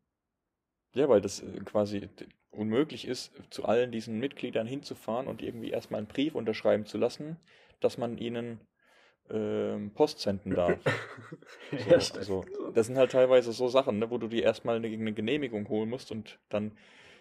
ja, 0.94 1.08
weil 1.08 1.20
das 1.20 1.40
äh, 1.40 1.60
quasi 1.64 2.08
unmöglich 2.50 3.06
ist, 3.06 3.32
zu 3.50 3.64
allen 3.64 3.92
diesen 3.92 4.18
Mitgliedern 4.18 4.66
hinzufahren 4.66 5.26
und 5.26 5.42
irgendwie 5.42 5.70
erstmal 5.70 5.98
einen 5.98 6.08
Brief 6.08 6.34
unterschreiben 6.34 6.86
zu 6.86 6.98
lassen, 6.98 7.36
dass 7.80 7.98
man 7.98 8.18
ihnen 8.18 8.60
ähm, 9.30 9.92
Post 9.94 10.20
senden 10.20 10.54
darf. 10.54 10.78
So, 11.78 12.18
also, 12.18 12.44
das 12.74 12.86
sind 12.86 12.96
halt 12.96 13.12
teilweise 13.12 13.52
so 13.52 13.68
Sachen, 13.68 13.98
ne, 13.98 14.10
wo 14.10 14.18
du 14.18 14.28
dir 14.28 14.42
erstmal 14.42 14.76
eine, 14.76 14.88
eine 14.88 15.12
Genehmigung 15.12 15.68
holen 15.68 15.90
musst 15.90 16.10
und 16.10 16.38
dann 16.48 16.72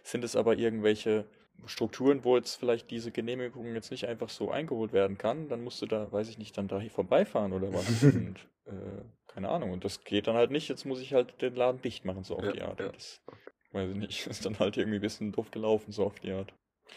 sind 0.04 0.24
es 0.24 0.36
aber 0.36 0.58
irgendwelche 0.58 1.26
Strukturen, 1.66 2.24
wo 2.24 2.38
jetzt 2.38 2.56
vielleicht 2.56 2.92
diese 2.92 3.12
Genehmigung 3.12 3.74
jetzt 3.74 3.92
nicht 3.92 4.08
einfach 4.08 4.30
so 4.30 4.52
eingeholt 4.52 4.94
werden 4.94 5.18
kann, 5.18 5.50
dann 5.50 5.64
musst 5.64 5.82
du 5.82 5.86
da, 5.86 6.12
weiß 6.12 6.30
ich 6.30 6.38
nicht, 6.38 6.58
dann 6.58 6.68
da 6.68 6.80
hier 6.80 6.92
vorbeifahren 6.92 7.54
oder 7.54 7.74
was. 7.74 8.04
und, 8.04 8.38
äh, 8.66 9.04
keine 9.28 9.50
Ahnung. 9.50 9.72
Und 9.72 9.84
das 9.84 10.04
geht 10.04 10.28
dann 10.28 10.36
halt 10.36 10.52
nicht. 10.52 10.70
Jetzt 10.70 10.86
muss 10.86 11.02
ich 11.02 11.14
halt 11.14 11.42
den 11.42 11.56
Laden 11.56 11.82
dicht 11.82 12.06
machen, 12.06 12.24
so 12.24 12.38
auf 12.38 12.46
ja, 12.46 12.52
die 12.52 12.62
Art. 12.62 12.80
Ja. 12.80 12.90
Das, 12.90 13.22
weiß 13.72 13.92
ich 13.92 13.98
nicht, 13.98 14.28
ist 14.28 14.46
dann 14.46 14.60
halt 14.60 14.78
irgendwie 14.78 15.00
ein 15.00 15.02
bisschen 15.02 15.32
doof 15.32 15.52
gelaufen, 15.52 15.92
so 15.92 16.06
auf 16.06 16.20
die 16.20 16.32
Art. 16.32 16.54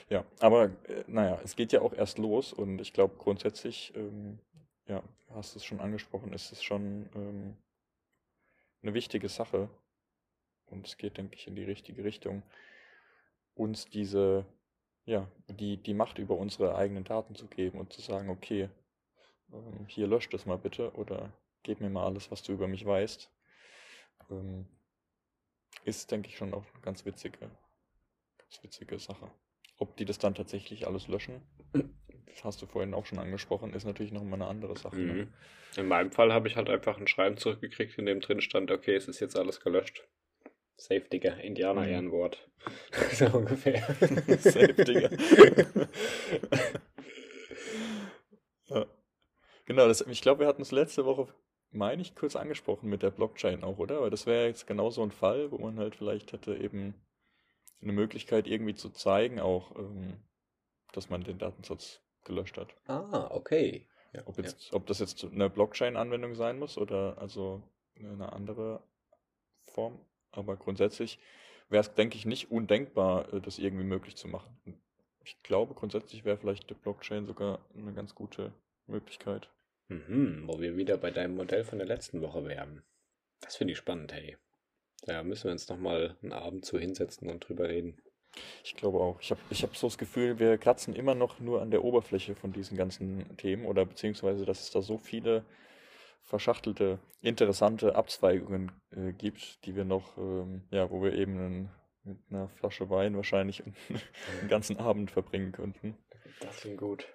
Ja, 0.09 0.25
aber 0.39 0.67
äh, 0.87 1.05
naja, 1.09 1.41
es 1.43 1.57
geht 1.57 1.73
ja 1.73 1.81
auch 1.81 1.93
erst 1.93 2.19
los 2.19 2.53
und 2.53 2.81
ich 2.81 2.93
glaube 2.93 3.17
grundsätzlich, 3.19 3.93
ähm, 3.97 4.39
ja, 4.87 5.03
hast 5.31 5.55
du 5.55 5.59
es 5.59 5.65
schon 5.65 5.81
angesprochen, 5.81 6.33
ist 6.33 6.53
es 6.53 6.63
schon 6.63 7.09
ähm, 7.15 7.57
eine 8.83 8.95
wichtige 8.95 9.29
Sache. 9.29 9.69
Und 10.67 10.87
es 10.87 10.97
geht, 10.97 11.17
denke 11.17 11.35
ich, 11.35 11.49
in 11.49 11.57
die 11.57 11.65
richtige 11.65 12.05
Richtung 12.05 12.43
uns 13.61 13.89
diese, 13.91 14.47
ja, 15.05 15.29
die, 15.49 15.77
die 15.77 15.95
Macht 15.95 16.19
über 16.19 16.37
unsere 16.37 16.75
eigenen 16.75 17.05
Daten 17.05 17.35
zu 17.35 17.47
geben 17.47 17.79
und 17.79 17.93
zu 17.93 18.01
sagen, 18.01 18.31
okay, 18.31 18.71
ähm, 19.53 19.87
hier 19.87 20.07
löscht 20.07 20.33
das 20.33 20.47
mal 20.47 20.57
bitte 20.57 20.93
oder 20.93 21.33
gib 21.63 21.81
mir 21.81 21.91
mal 21.91 22.07
alles, 22.07 22.31
was 22.31 22.43
du 22.43 22.53
über 22.53 22.67
mich 22.67 22.87
weißt, 22.87 23.31
ähm, 24.31 24.67
ist, 25.85 26.11
denke 26.11 26.29
ich, 26.29 26.37
schon 26.37 26.55
auch 26.55 26.65
eine 26.73 26.83
ganz 26.83 27.05
witzige, 27.05 27.39
ganz 28.39 28.63
witzige 28.63 28.99
Sache. 28.99 29.31
Ob 29.79 29.97
die 29.97 30.07
das 30.07 30.19
dann 30.19 30.35
tatsächlich 30.35 30.87
alles 30.87 31.09
löschen, 31.09 31.43
das 32.27 32.45
hast 32.45 32.63
du 32.63 32.67
vorhin 32.67 32.95
auch 32.95 33.05
schon 33.05 33.19
angesprochen, 33.19 33.75
ist 33.75 33.85
natürlich 33.85 34.13
noch 34.13 34.25
mal 34.25 34.37
eine 34.37 34.47
andere 34.47 34.77
Sache. 34.77 34.97
Ne? 34.97 35.13
Mhm. 35.13 35.33
In 35.77 35.87
meinem 35.87 36.13
Fall 36.13 36.33
habe 36.33 36.49
ich 36.49 36.57
halt 36.57 36.71
einfach 36.71 36.99
ein 36.99 37.07
Schreiben 37.07 37.37
zurückgekriegt, 37.37 37.99
in 37.99 38.07
dem 38.07 38.21
drin 38.21 38.41
stand, 38.41 38.71
okay, 38.71 38.95
es 38.95 39.07
ist 39.07 39.21
jetzt 39.21 39.37
alles 39.37 39.61
gelöscht. 39.61 40.07
Safe, 40.81 41.01
Digga. 41.03 41.35
Indianer-Ehrenwort. 41.35 42.49
Mhm. 42.67 42.71
so 43.13 43.27
ungefähr. 43.27 43.83
Safe, 44.39 44.75
Digga. 44.75 45.11
Ja. 48.67 48.87
Genau, 49.67 49.89
das, 49.89 50.01
ich 50.03 50.23
glaube, 50.23 50.41
wir 50.41 50.47
hatten 50.47 50.63
es 50.63 50.71
letzte 50.71 51.05
Woche, 51.05 51.27
meine 51.73 52.01
ich, 52.03 52.15
kurz 52.15 52.37
angesprochen 52.37 52.89
mit 52.89 53.03
der 53.03 53.11
Blockchain 53.11 53.65
auch, 53.65 53.79
oder? 53.79 53.99
Aber 53.99 54.11
das 54.11 54.27
wäre 54.27 54.47
jetzt 54.47 54.69
genau 54.69 54.91
so 54.91 55.03
ein 55.03 55.11
Fall, 55.11 55.51
wo 55.51 55.59
man 55.59 55.77
halt 55.77 55.97
vielleicht 55.97 56.33
hätte 56.33 56.55
eben 56.57 56.95
eine 57.83 57.93
Möglichkeit 57.93 58.47
irgendwie 58.47 58.77
zu 58.77 58.91
zeigen, 58.91 59.41
auch, 59.41 59.75
ähm, 59.77 60.23
dass 60.93 61.11
man 61.11 61.25
den 61.25 61.39
Datensatz 61.39 62.01
gelöscht 62.25 62.59
hat. 62.59 62.77
Ah, 62.87 63.29
okay. 63.33 63.89
Ja, 64.13 64.23
ob, 64.27 64.39
jetzt, 64.39 64.71
ja. 64.71 64.77
ob 64.77 64.87
das 64.87 65.01
jetzt 65.01 65.25
eine 65.25 65.51
Blockchain-Anwendung 65.51 66.37
sein 66.37 66.59
muss 66.61 66.79
oder 66.79 67.19
also 67.19 67.63
eine 67.97 68.33
andere 68.33 68.85
Form. 69.67 69.99
Aber 70.33 70.57
grundsätzlich 70.57 71.19
wäre 71.69 71.81
es, 71.81 71.95
denke 71.95 72.17
ich, 72.17 72.27
nicht 72.27 72.51
undenkbar, 72.51 73.33
äh, 73.33 73.41
das 73.41 73.59
irgendwie 73.59 73.85
möglich 73.85 74.17
zu 74.17 74.29
machen. 74.29 74.57
Ich 75.25 75.43
glaube, 75.43 75.75
grundsätzlich 75.75 76.25
wäre 76.25 76.39
vielleicht 76.39 76.71
die 76.71 76.75
Blockchain 76.75 77.27
sogar 77.27 77.61
eine 77.75 77.93
ganz 77.93 78.15
gute 78.15 78.53
Möglichkeit. 78.87 79.51
Mhm, 79.89 80.45
wo 80.47 80.61
wir 80.61 80.77
wieder 80.77 80.97
bei 80.97 81.11
deinem 81.11 81.37
Modell 81.37 81.65
von 81.65 81.79
der 81.79 81.87
letzten 81.87 82.21
Woche 82.21 82.45
wären. 82.47 82.83
Das 83.41 83.57
finde 83.57 83.73
ich 83.73 83.79
spannend, 83.79 84.13
hey. 84.13 84.37
Da 85.03 85.23
müssen 85.23 85.45
wir 85.45 85.53
uns 85.53 85.69
nochmal 85.69 86.17
einen 86.23 86.33
Abend 86.33 86.65
zu 86.65 86.79
hinsetzen 86.79 87.29
und 87.31 87.49
drüber 87.49 87.69
reden. 87.69 88.01
Ich 88.63 88.77
glaube 88.77 88.99
auch. 89.01 89.21
Ich 89.21 89.31
habe 89.31 89.41
ich 89.51 89.63
hab 89.63 89.77
so 89.77 89.89
das 89.89 89.99
Gefühl, 89.99 90.39
wir 90.39 90.59
kratzen 90.59 90.95
immer 90.95 91.15
noch 91.15 91.41
nur 91.41 91.63
an 91.63 91.71
der 91.71 91.83
Oberfläche 91.83 92.35
von 92.35 92.53
diesen 92.53 92.77
ganzen 92.77 93.37
Themen 93.37 93.67
oder 93.67 93.85
beziehungsweise, 93.85 94.45
dass 94.45 94.61
es 94.61 94.71
da 94.71 94.83
so 94.83 94.99
viele 94.99 95.45
verschachtelte, 96.23 96.99
interessante 97.21 97.97
Abzweigungen 97.97 98.73
äh, 98.91 99.13
gibt, 99.13 99.65
die 99.65 99.75
wir 99.75 99.85
noch, 99.85 100.17
ähm, 100.17 100.67
ja, 100.71 100.91
wo 100.91 101.03
wir 101.03 101.15
eben 101.15 101.39
einen, 101.39 101.71
mit 102.03 102.19
einer 102.31 102.49
Flasche 102.49 102.89
Wein 102.89 103.17
wahrscheinlich 103.17 103.63
einen 104.41 104.49
ganzen 104.49 104.79
Abend 104.79 105.11
verbringen 105.11 105.53
könnten. 105.53 105.97
Das 106.41 106.57
klingt 106.59 106.79
gut. 106.79 107.07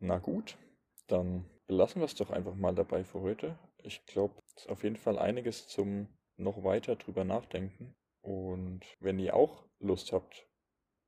Na 0.00 0.18
gut, 0.18 0.58
dann 1.06 1.48
belassen 1.66 2.00
wir 2.00 2.06
es 2.06 2.14
doch 2.14 2.30
einfach 2.30 2.54
mal 2.54 2.74
dabei 2.74 3.04
für 3.04 3.20
heute. 3.20 3.58
Ich 3.78 4.04
glaube, 4.06 4.34
es 4.46 4.64
ist 4.64 4.68
auf 4.68 4.82
jeden 4.82 4.96
Fall 4.96 5.18
einiges 5.18 5.68
zum 5.68 6.08
noch 6.36 6.64
weiter 6.64 6.96
drüber 6.96 7.24
nachdenken. 7.24 7.94
Und 8.20 8.80
wenn 9.00 9.18
ihr 9.18 9.34
auch 9.34 9.64
Lust 9.78 10.12
habt, 10.12 10.46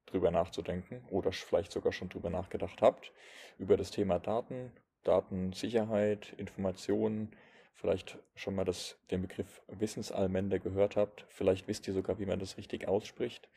drüber 0.07 0.31
nachzudenken 0.31 1.05
oder 1.11 1.33
vielleicht 1.33 1.73
sogar 1.73 1.93
schon 1.93 2.09
drüber 2.09 2.31
nachgedacht 2.31 2.81
habt, 2.81 3.13
über 3.59 3.77
das 3.77 3.91
Thema 3.91 4.19
Daten, 4.19 4.73
Datensicherheit, 5.07 6.33
Informationen, 6.37 7.31
vielleicht 7.75 8.19
schon 8.35 8.55
mal 8.55 8.65
das, 8.65 8.99
den 9.11 9.23
Begriff 9.23 9.63
Wissensallmende 9.69 10.61
gehört 10.61 10.97
habt, 10.97 11.27
vielleicht 11.29 11.69
wisst 11.69 11.87
ihr 11.89 11.95
sogar, 11.95 12.19
wie 12.19 12.27
man 12.27 12.39
das 12.39 12.57
richtig 12.57 12.89
ausspricht, 12.89 13.49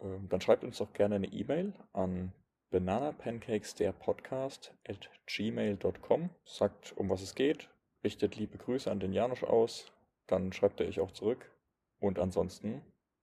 ähm, 0.00 0.28
dann 0.28 0.40
schreibt 0.40 0.64
uns 0.64 0.78
doch 0.78 0.92
gerne 0.92 1.16
eine 1.16 1.26
E-Mail 1.26 1.72
an 1.92 2.32
bananapancakes 2.70 3.74
der 3.74 3.92
Podcast 3.92 4.74
at 4.86 5.10
gmail.com, 5.26 6.30
sagt, 6.44 6.92
um 6.96 7.10
was 7.10 7.22
es 7.22 7.34
geht, 7.34 7.68
richtet 8.04 8.36
liebe 8.36 8.58
Grüße 8.58 8.90
an 8.90 9.00
den 9.00 9.12
Janusz 9.12 9.42
aus, 9.42 9.92
dann 10.26 10.52
schreibt 10.52 10.80
er 10.80 10.86
euch 10.86 11.00
auch 11.00 11.10
zurück 11.10 11.50
und 11.98 12.18
ansonsten 12.18 12.82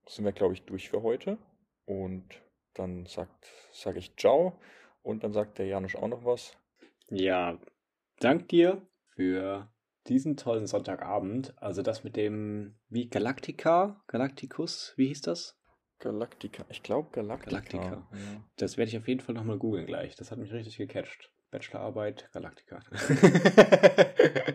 sind 0.09 0.25
wir, 0.25 0.31
glaube 0.31 0.53
ich, 0.53 0.63
durch 0.63 0.89
für 0.89 1.03
heute. 1.03 1.37
Und 1.85 2.41
dann 2.73 3.05
sagt, 3.05 3.51
sage 3.71 3.99
ich 3.99 4.15
Ciao. 4.15 4.59
Und 5.01 5.23
dann 5.23 5.33
sagt 5.33 5.57
der 5.57 5.67
Janusz 5.67 5.95
auch 5.95 6.07
noch 6.07 6.25
was. 6.25 6.57
Ja, 7.09 7.59
dank 8.19 8.49
dir 8.49 8.81
für 9.15 9.71
diesen 10.07 10.37
tollen 10.37 10.67
Sonntagabend. 10.67 11.53
Also 11.57 11.81
das 11.81 12.03
mit 12.03 12.15
dem, 12.15 12.75
wie 12.89 13.09
Galactica, 13.09 14.03
Galacticus, 14.07 14.93
wie 14.97 15.07
hieß 15.07 15.21
das? 15.21 15.59
Galactica, 15.99 16.65
ich 16.69 16.83
glaube 16.83 17.09
Galactica. 17.11 17.49
Galactica. 17.49 18.07
Ja. 18.11 18.43
Das 18.57 18.77
werde 18.77 18.89
ich 18.89 18.97
auf 18.97 19.07
jeden 19.07 19.21
Fall 19.21 19.35
nochmal 19.35 19.57
googeln 19.57 19.85
gleich. 19.85 20.15
Das 20.15 20.31
hat 20.31 20.37
mich 20.37 20.51
richtig 20.51 20.77
gecatcht. 20.77 21.31
Bachelorarbeit, 21.49 22.29
Galactica. 22.33 22.79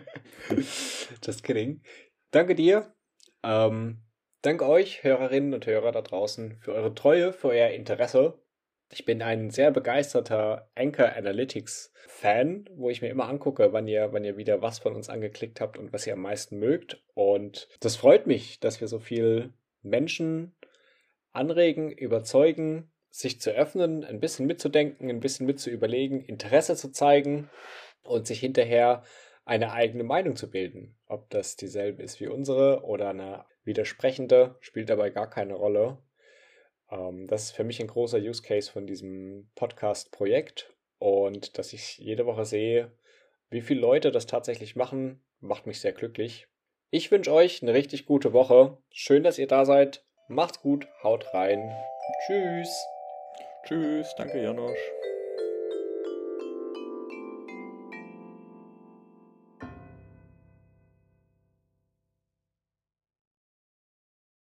das 1.21 1.41
Kidding. 1.41 1.81
Danke 2.31 2.55
dir. 2.55 2.93
Ähm, 3.41 4.03
Danke 4.43 4.67
euch, 4.67 5.05
Hörerinnen 5.05 5.53
und 5.53 5.65
Hörer 5.65 5.93
da 5.93 6.01
draußen, 6.01 6.57
für 6.59 6.73
eure 6.73 6.93
Treue, 6.93 7.31
für 7.31 7.47
euer 7.47 7.69
Interesse. 7.69 8.42
Ich 8.93 9.05
bin 9.05 9.23
ein 9.23 9.49
sehr 9.49 9.71
begeisterter 9.71 10.69
Anchor 10.75 11.13
Analytics 11.13 11.91
Fan, 12.05 12.69
wo 12.75 12.91
ich 12.91 13.01
mir 13.01 13.09
immer 13.09 13.27
angucke, 13.27 13.73
wann 13.73 13.87
ihr, 13.87 14.13
wann 14.13 14.23
ihr 14.23 14.37
wieder 14.37 14.61
was 14.61 14.77
von 14.77 14.95
uns 14.95 15.09
angeklickt 15.09 15.61
habt 15.61 15.79
und 15.79 15.91
was 15.91 16.05
ihr 16.05 16.13
am 16.13 16.21
meisten 16.21 16.59
mögt. 16.59 17.01
Und 17.15 17.67
das 17.79 17.95
freut 17.95 18.27
mich, 18.27 18.59
dass 18.59 18.81
wir 18.81 18.87
so 18.87 18.99
viel 18.99 19.51
Menschen 19.81 20.55
anregen, 21.31 21.89
überzeugen, 21.89 22.91
sich 23.09 23.41
zu 23.41 23.49
öffnen, 23.49 24.03
ein 24.03 24.19
bisschen 24.19 24.45
mitzudenken, 24.45 25.09
ein 25.09 25.21
bisschen 25.21 25.47
mitzuüberlegen, 25.47 26.21
Interesse 26.21 26.75
zu 26.75 26.91
zeigen 26.91 27.49
und 28.03 28.27
sich 28.27 28.41
hinterher 28.41 29.01
eine 29.43 29.71
eigene 29.71 30.03
Meinung 30.03 30.35
zu 30.35 30.51
bilden. 30.51 30.95
Ob 31.07 31.31
das 31.31 31.55
dieselbe 31.55 32.03
ist 32.03 32.19
wie 32.19 32.27
unsere 32.27 32.83
oder 32.83 33.09
eine 33.09 33.45
widersprechende, 33.63 34.55
spielt 34.59 34.91
dabei 34.91 35.09
gar 35.09 35.31
keine 35.31 35.55
Rolle. 35.55 35.97
Ähm, 36.93 37.27
das 37.27 37.45
ist 37.45 37.51
für 37.51 37.63
mich 37.63 37.81
ein 37.81 37.87
großer 37.87 38.19
Use 38.19 38.41
Case 38.41 38.71
von 38.71 38.85
diesem 38.85 39.49
Podcast-Projekt. 39.55 40.73
Und 40.99 41.57
dass 41.57 41.73
ich 41.73 41.97
jede 41.97 42.25
Woche 42.25 42.45
sehe, 42.45 42.91
wie 43.49 43.61
viele 43.61 43.81
Leute 43.81 44.11
das 44.11 44.25
tatsächlich 44.25 44.75
machen, 44.75 45.23
macht 45.39 45.67
mich 45.67 45.81
sehr 45.81 45.91
glücklich. 45.91 46.47
Ich 46.91 47.11
wünsche 47.11 47.33
euch 47.33 47.61
eine 47.61 47.73
richtig 47.73 48.05
gute 48.05 48.33
Woche. 48.33 48.77
Schön, 48.91 49.23
dass 49.23 49.39
ihr 49.39 49.47
da 49.47 49.65
seid. 49.65 50.05
Macht's 50.27 50.61
gut, 50.61 50.87
haut 51.03 51.33
rein. 51.33 51.75
Tschüss. 52.25 52.69
Tschüss, 53.65 54.13
danke 54.15 54.41
Janosch. 54.41 55.02